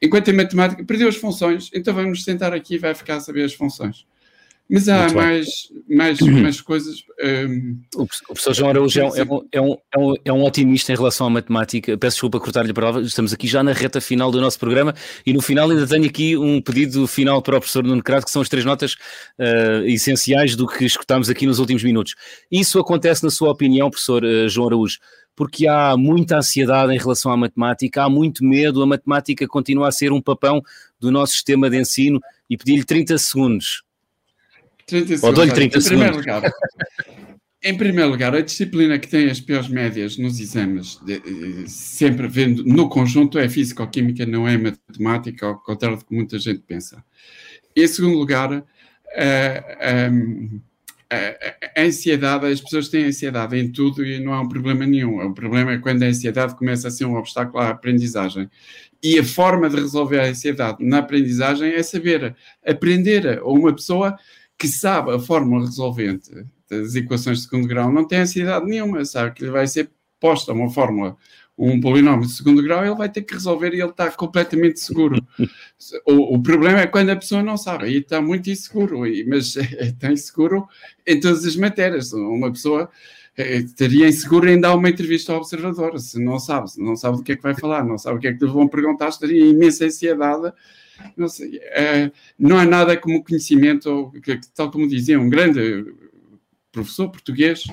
Enquanto 0.02 0.30
em 0.30 0.34
matemática 0.34 0.84
perdeu 0.84 1.08
as 1.08 1.16
funções, 1.16 1.70
então 1.74 1.94
vamos 1.94 2.24
sentar 2.24 2.54
aqui 2.54 2.76
e 2.76 2.80
vai 2.80 2.96
ficar 2.96 3.18
a 3.18 3.20
saber 3.20 3.44
as 3.44 3.54
funções. 3.54 4.08
Mas 4.72 4.88
há 4.88 5.10
mais, 5.10 5.68
mais, 5.90 6.22
uhum. 6.22 6.44
mais 6.44 6.62
coisas. 6.62 7.04
Um... 7.22 7.82
O 7.98 8.08
professor 8.08 8.54
João 8.54 8.70
Araújo 8.70 9.02
é, 9.02 9.04
é 9.04 9.24
um, 9.26 9.48
é, 9.52 9.62
um, 9.62 9.76
é, 9.92 10.00
um, 10.00 10.14
é 10.24 10.34
um 10.34 10.44
otimista 10.46 10.94
em 10.94 10.96
relação 10.96 11.28
à 11.28 11.30
matemática. 11.30 11.98
Peço 11.98 12.16
desculpa 12.16 12.40
cortar-lhe 12.40 12.72
a 12.72 12.74
palavra, 12.74 13.02
estamos 13.02 13.34
aqui 13.34 13.48
já 13.48 13.62
na 13.62 13.74
reta 13.74 14.00
final 14.00 14.32
do 14.32 14.40
nosso 14.40 14.58
programa 14.58 14.96
e 15.26 15.34
no 15.34 15.42
final 15.42 15.70
ainda 15.70 15.86
tenho 15.86 16.06
aqui 16.06 16.38
um 16.38 16.62
pedido 16.62 17.06
final 17.06 17.42
para 17.42 17.58
o 17.58 17.60
professor 17.60 17.84
Nuno 17.84 18.02
Crato, 18.02 18.26
que 18.26 18.32
são 18.32 18.42
as 18.42 18.48
três 18.48 18.64
notas 18.64 18.94
uh, 18.94 19.84
essenciais 19.88 20.56
do 20.56 20.66
que 20.66 20.86
escutámos 20.86 21.30
aqui 21.30 21.46
nos 21.46 21.60
últimos 21.60 21.84
minutos. 21.84 22.16
Isso 22.50 22.80
acontece, 22.80 23.26
na 23.26 23.30
sua 23.30 23.52
opinião, 23.52 23.90
professor 23.90 24.24
uh, 24.24 24.48
João 24.48 24.68
Araújo, 24.68 25.00
porque 25.36 25.68
há 25.68 25.98
muita 25.98 26.38
ansiedade 26.38 26.94
em 26.94 26.98
relação 26.98 27.30
à 27.30 27.36
matemática, 27.36 28.04
há 28.04 28.10
muito 28.10 28.46
medo, 28.46 28.82
a 28.82 28.86
matemática 28.86 29.46
continua 29.50 29.90
a 29.90 29.92
ser 29.92 30.14
um 30.14 30.22
papão 30.22 30.62
do 30.98 31.12
nosso 31.12 31.34
sistema 31.34 31.70
de 31.70 31.78
ensino 31.78 32.22
e 32.50 32.56
pedir-lhe 32.56 32.86
30 32.86 33.18
segundos 33.18 33.84
30 34.92 35.08
segundos. 35.08 35.24
Ou 35.24 35.34
dou-lhe 35.34 35.52
30 35.52 35.78
em 35.78 35.82
segundos. 35.82 36.12
Primeiro 36.12 36.18
lugar, 36.18 36.54
em 37.64 37.78
primeiro 37.78 38.10
lugar, 38.10 38.36
a 38.36 38.42
disciplina 38.42 38.98
que 38.98 39.08
tem 39.08 39.30
as 39.30 39.40
piores 39.40 39.70
médias 39.70 40.18
nos 40.18 40.40
exames, 40.40 41.00
de, 41.06 41.22
sempre 41.68 42.28
vendo 42.28 42.64
no 42.66 42.90
conjunto, 42.90 43.38
é 43.38 43.48
físico-química, 43.48 44.26
não 44.26 44.48
é 44.48 44.58
matemática, 44.58 45.46
ao 45.46 45.60
contrário 45.60 45.98
do 45.98 46.06
que 46.06 46.14
muita 46.14 46.40
gente 46.40 46.64
pensa. 46.68 47.04
Em 47.76 47.88
segundo 47.88 48.18
lugar, 48.18 48.52
a, 48.52 48.64
a, 51.10 51.20
a, 51.78 51.84
ansiedade, 51.84 52.48
as 52.48 52.60
pessoas 52.60 52.90
têm 52.90 53.06
ansiedade 53.06 53.56
em 53.56 53.72
tudo 53.72 54.04
e 54.04 54.20
não 54.20 54.34
há 54.34 54.42
um 54.42 54.50
problema 54.50 54.86
nenhum. 54.86 55.24
O 55.24 55.34
problema 55.34 55.74
é 55.74 55.78
quando 55.78 56.02
a 56.02 56.08
ansiedade 56.08 56.56
começa 56.56 56.88
a 56.88 56.92
ser 56.92 57.06
um 57.06 57.16
obstáculo 57.16 57.60
à 57.60 57.70
aprendizagem. 57.70 58.50
E 59.04 59.20
a 59.20 59.24
forma 59.24 59.70
de 59.70 59.76
resolver 59.76 60.20
a 60.20 60.26
ansiedade 60.26 60.84
na 60.84 60.98
aprendizagem 60.98 61.74
é 61.74 61.84
saber 61.84 62.36
aprender. 62.66 63.40
Ou 63.44 63.58
uma 63.58 63.74
pessoa 63.74 64.18
que 64.62 64.68
sabe 64.68 65.12
a 65.12 65.18
fórmula 65.18 65.66
resolvente 65.66 66.46
das 66.70 66.94
equações 66.94 67.40
de 67.40 67.44
segundo 67.46 67.68
grau 67.68 67.92
não 67.92 68.08
tem 68.08 68.20
ansiedade 68.20 68.64
nenhuma, 68.68 69.04
sabe 69.04 69.34
que 69.34 69.44
lhe 69.44 69.50
vai 69.50 69.66
ser 69.66 69.90
posta 70.20 70.54
uma 70.54 70.70
fórmula, 70.70 71.18
um 71.58 71.82
polinómio 71.82 72.28
de 72.28 72.32
segundo 72.32 72.62
grau, 72.62 72.86
ele 72.86 72.94
vai 72.94 73.10
ter 73.10 73.24
que 73.24 73.34
resolver 73.34 73.74
e 73.74 73.82
ele 73.82 73.90
está 73.90 74.12
completamente 74.12 74.80
seguro. 74.80 75.20
o, 76.06 76.36
o, 76.36 76.44
problema 76.44 76.82
é 76.82 76.86
quando 76.86 77.10
a 77.10 77.16
pessoa 77.16 77.42
não 77.42 77.58
sabe, 77.58 77.88
e 77.88 77.98
está 77.98 78.22
muito 78.22 78.52
inseguro, 78.52 79.08
e, 79.08 79.26
mas 79.26 79.56
está 79.82 80.12
inseguro 80.12 80.68
em 81.08 81.20
todas 81.20 81.44
as 81.44 81.56
matérias. 81.56 82.14
Uma 82.14 82.52
pessoa 82.52 82.88
eh, 83.36 83.58
estaria 83.58 84.08
inseguro 84.08 84.48
em 84.48 84.62
dar 84.62 84.76
uma 84.76 84.90
entrevista 84.90 85.34
ao 85.34 85.40
observador, 85.40 86.00
se 86.00 86.24
não 86.24 86.38
sabe, 86.38 86.70
se 86.70 86.80
não 86.80 86.96
sabe 86.96 87.18
do 87.18 87.24
que 87.24 87.32
é 87.32 87.36
que 87.36 87.42
vai 87.42 87.56
falar, 87.56 87.84
não 87.84 87.98
sabe 87.98 88.18
o 88.18 88.20
que 88.20 88.28
é 88.28 88.34
que 88.34 88.46
lhe 88.46 88.52
vão 88.52 88.68
perguntar, 88.68 89.10
estaria 89.10 89.44
imensa 89.44 89.86
ansiedade. 89.86 90.54
Não, 91.16 91.28
sei, 91.28 91.60
é, 91.64 92.12
não 92.38 92.58
há 92.58 92.66
nada 92.66 92.98
como 92.98 93.24
conhecimento, 93.24 94.12
tal 94.56 94.72
como 94.72 94.88
dizia 94.88 95.20
um 95.20 95.30
grande 95.30 95.86
professor 96.72 97.10
português, 97.10 97.66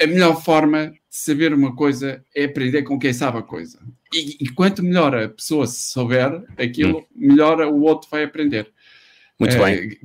a 0.00 0.06
melhor 0.06 0.42
forma 0.42 0.90
de 0.90 0.96
saber 1.08 1.52
uma 1.54 1.74
coisa 1.74 2.24
é 2.34 2.44
aprender 2.44 2.82
com 2.82 2.98
quem 2.98 3.12
sabe 3.12 3.38
a 3.38 3.42
coisa. 3.42 3.80
E, 4.12 4.44
e 4.44 4.48
quanto 4.50 4.82
melhor 4.82 5.14
a 5.14 5.28
pessoa 5.28 5.66
souber 5.66 6.44
aquilo, 6.56 6.98
hum. 6.98 7.04
melhor 7.14 7.60
o 7.60 7.82
outro 7.82 8.08
vai 8.10 8.24
aprender. 8.24 8.70
Muito 9.38 9.58
bem. 9.58 9.98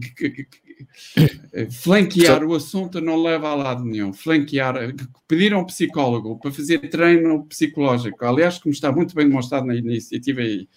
Flanquear 1.72 2.44
o 2.44 2.56
assunto 2.56 3.00
não 3.00 3.22
leva 3.22 3.50
a 3.50 3.56
lado 3.56 3.86
nenhum. 3.86 4.12
Flanquear, 4.14 4.76
pedir 5.28 5.54
a 5.54 5.58
um 5.58 5.66
psicólogo 5.66 6.40
para 6.40 6.52
fazer 6.52 6.80
treino 6.90 7.46
psicológico, 7.46 8.26
aliás, 8.26 8.58
como 8.58 8.74
está 8.74 8.92
muito 8.92 9.16
bem 9.16 9.28
demonstrado 9.28 9.66
na 9.66 9.76
iniciativa 9.76 10.42
e 10.42 10.68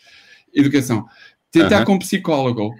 educação, 0.52 1.07
tentar 1.61 1.79
uh 1.79 1.83
-huh. 1.83 1.87
com 1.87 1.95
um 1.95 1.99
psicólogo 1.99 2.75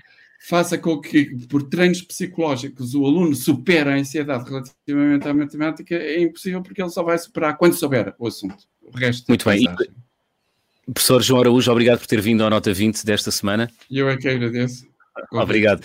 faça 0.47 0.77
com 0.77 1.01
que, 1.01 1.35
por 1.49 1.63
treinos 1.63 2.03
psicológicos, 2.03 2.95
o 2.95 3.07
aluno 3.07 3.35
supere 3.35 3.89
a 3.89 3.95
ansiedade 3.95 4.45
relativamente 4.45 5.27
à 5.27 5.33
matemática, 5.33 5.95
é 5.95 6.21
impossível 6.21 6.63
porque 6.63 6.83
ele 6.83 6.91
só 6.91 7.03
vai 7.03 7.17
superar 7.17 7.57
quando 7.57 7.73
souber 7.73 8.15
o 8.19 8.27
assunto. 8.27 8.65
O 8.83 8.95
resto 8.95 9.25
Muito 9.27 9.49
bem. 9.49 9.63
E, 9.63 10.93
professor 10.93 11.23
João 11.23 11.41
Araújo, 11.41 11.73
obrigado 11.73 11.99
por 11.99 12.07
ter 12.07 12.21
vindo 12.21 12.45
à 12.45 12.51
Nota 12.51 12.75
20 12.75 13.07
desta 13.07 13.31
semana. 13.31 13.71
Eu 13.91 14.07
é 14.07 14.19
que 14.19 14.29
agradeço. 14.29 14.87
Obrigado. 15.33 15.81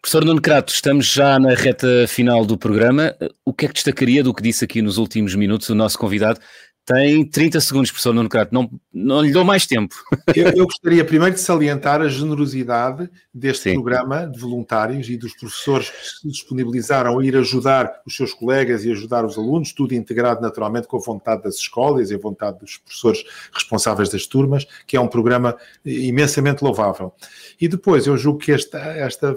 Professor 0.00 0.24
Nuno 0.24 0.40
Crato, 0.40 0.72
estamos 0.72 1.06
já 1.06 1.38
na 1.38 1.54
reta 1.54 2.06
final 2.06 2.46
do 2.46 2.56
programa. 2.56 3.14
O 3.44 3.52
que 3.52 3.66
é 3.66 3.68
que 3.68 3.74
destacaria 3.74 4.22
do 4.22 4.32
que 4.32 4.42
disse 4.42 4.64
aqui 4.64 4.80
nos 4.80 4.98
últimos 4.98 5.34
minutos 5.34 5.68
o 5.68 5.74
nosso 5.74 5.98
convidado 5.98 6.40
tem 6.88 7.22
30 7.22 7.60
segundos, 7.60 7.90
professor 7.90 8.14
Nuno 8.14 8.30
Crato, 8.30 8.54
não, 8.54 8.70
não 8.90 9.20
lhe 9.20 9.30
dou 9.30 9.44
mais 9.44 9.66
tempo. 9.66 9.94
Eu, 10.34 10.48
eu, 10.50 10.64
gostaria 10.66 11.04
primeiro 11.04 11.34
de 11.34 11.40
salientar 11.40 12.00
a 12.00 12.08
generosidade 12.08 13.10
deste 13.34 13.64
Sim. 13.64 13.74
programa 13.74 14.26
de 14.26 14.38
voluntários 14.38 15.08
e 15.08 15.16
dos 15.16 15.34
professores 15.34 15.90
que 15.90 16.06
se 16.06 16.28
disponibilizaram 16.28 17.18
a 17.18 17.24
ir 17.24 17.36
ajudar 17.36 18.00
os 18.06 18.14
seus 18.14 18.32
colegas 18.32 18.84
e 18.84 18.92
ajudar 18.92 19.24
os 19.24 19.36
alunos, 19.36 19.72
tudo 19.72 19.94
integrado 19.94 20.40
naturalmente 20.40 20.86
com 20.86 20.96
a 20.96 21.00
vontade 21.00 21.42
das 21.42 21.56
escolas 21.56 22.10
e 22.10 22.14
a 22.14 22.18
vontade 22.18 22.60
dos 22.60 22.76
professores 22.76 23.24
responsáveis 23.52 24.10
das 24.10 24.26
turmas, 24.26 24.66
que 24.86 24.96
é 24.96 25.00
um 25.00 25.08
programa 25.08 25.56
imensamente 25.84 26.62
louvável. 26.62 27.12
E 27.60 27.66
depois, 27.66 28.06
eu 28.06 28.16
julgo 28.16 28.38
que 28.38 28.52
esta, 28.52 28.78
esta 28.78 29.34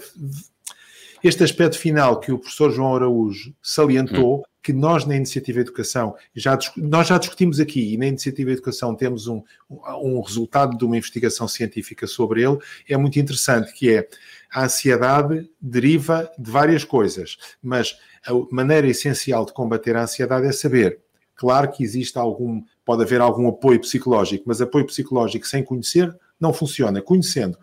este 1.23 1.43
aspecto 1.43 1.77
final 1.77 2.19
que 2.19 2.31
o 2.31 2.39
professor 2.39 2.71
João 2.71 2.95
Araújo 2.95 3.53
salientou, 3.61 4.39
hum. 4.39 4.43
que 4.61 4.73
nós 4.73 5.05
na 5.05 5.15
Iniciativa 5.15 5.59
Educação, 5.59 6.15
já, 6.35 6.57
nós 6.77 7.07
já 7.07 7.17
discutimos 7.17 7.59
aqui, 7.59 7.93
e 7.93 7.97
na 7.97 8.07
Iniciativa 8.07 8.51
Educação 8.51 8.95
temos 8.95 9.27
um, 9.27 9.41
um 9.69 10.21
resultado 10.21 10.77
de 10.77 10.85
uma 10.85 10.97
investigação 10.97 11.47
científica 11.47 12.07
sobre 12.07 12.43
ele, 12.43 12.57
é 12.87 12.97
muito 12.97 13.19
interessante, 13.19 13.73
que 13.73 13.91
é 13.91 14.07
a 14.51 14.65
ansiedade 14.65 15.49
deriva 15.59 16.29
de 16.37 16.51
várias 16.51 16.83
coisas, 16.83 17.37
mas 17.61 17.97
a 18.25 18.33
maneira 18.51 18.87
essencial 18.87 19.45
de 19.45 19.53
combater 19.53 19.95
a 19.95 20.03
ansiedade 20.03 20.45
é 20.45 20.51
saber. 20.51 20.99
Claro 21.35 21.71
que 21.71 21.83
existe 21.83 22.19
algum, 22.19 22.61
pode 22.85 23.01
haver 23.01 23.19
algum 23.19 23.47
apoio 23.47 23.79
psicológico, 23.79 24.43
mas 24.45 24.61
apoio 24.61 24.85
psicológico 24.85 25.47
sem 25.47 25.63
conhecer 25.63 26.15
não 26.39 26.53
funciona. 26.53 27.01
Conhecendo, 27.01 27.57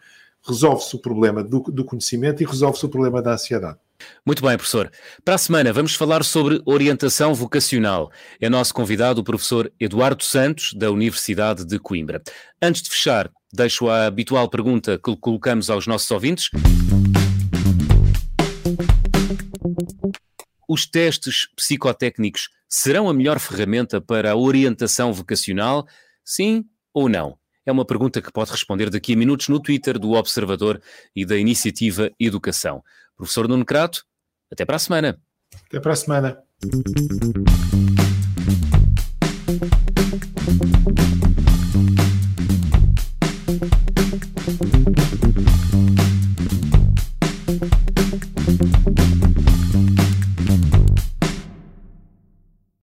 resolve-se 0.47 0.97
o 0.97 0.99
problema 0.99 1.43
do, 1.43 1.61
do 1.61 1.85
conhecimento 1.85 2.43
e 2.43 2.47
resolve-se 2.47 2.85
o 2.87 2.89
problema 2.89 3.21
da 3.23 3.33
ansiedade. 3.33 3.79
Muito 4.25 4.43
bem, 4.43 4.57
professor. 4.57 4.91
Para 5.25 5.35
a 5.35 5.39
semana 5.39 5.73
vamos 5.73 5.95
falar 5.95 6.25
sobre 6.25 6.63
orientação 6.65 7.35
vocacional. 7.35 8.11
É 8.41 8.49
nosso 8.49 8.73
convidado 8.73 9.21
o 9.21 9.25
professor 9.25 9.73
Eduardo 9.79 10.25
Santos, 10.25 10.73
da 10.75 10.91
Universidade 10.91 11.65
de 11.65 11.79
Coimbra. 11.79 12.23
Antes 12.63 12.83
de 12.83 12.91
fechar, 12.91 13.31
deixo 13.53 13.89
a 13.89 14.07
habitual 14.07 14.49
pergunta 14.49 14.99
que 14.99 15.17
colocamos 15.17 15.69
aos 15.69 15.87
nossos 15.87 16.11
ouvintes. 16.11 16.51
Os 20.69 20.87
testes 20.87 21.49
psicotécnicos 21.57 22.51
serão 22.69 23.09
a 23.09 23.15
melhor 23.15 23.39
ferramenta 23.39 24.01
para 24.01 24.33
a 24.33 24.37
orientação 24.37 25.13
vocacional? 25.13 25.87
Sim 26.25 26.65
ou 26.93 27.09
não? 27.09 27.39
É 27.69 27.71
uma 27.71 27.85
pergunta 27.85 28.23
que 28.23 28.33
pode 28.33 28.51
responder 28.51 28.89
daqui 28.89 29.13
a 29.13 29.17
minutos 29.17 29.49
no 29.49 29.61
Twitter 29.61 29.99
do 29.99 30.13
Observador 30.13 30.81
e 31.15 31.27
da 31.27 31.37
Iniciativa 31.37 32.11
Educação. 32.19 32.83
Professor 33.15 33.47
Nuno 33.47 33.63
Crato, 33.63 34.07
até 34.51 34.65
para 34.65 34.77
a 34.77 34.79
semana. 34.79 35.21
Até 35.67 35.79
para 35.79 35.93
a 35.93 35.97
semana. 35.97 36.43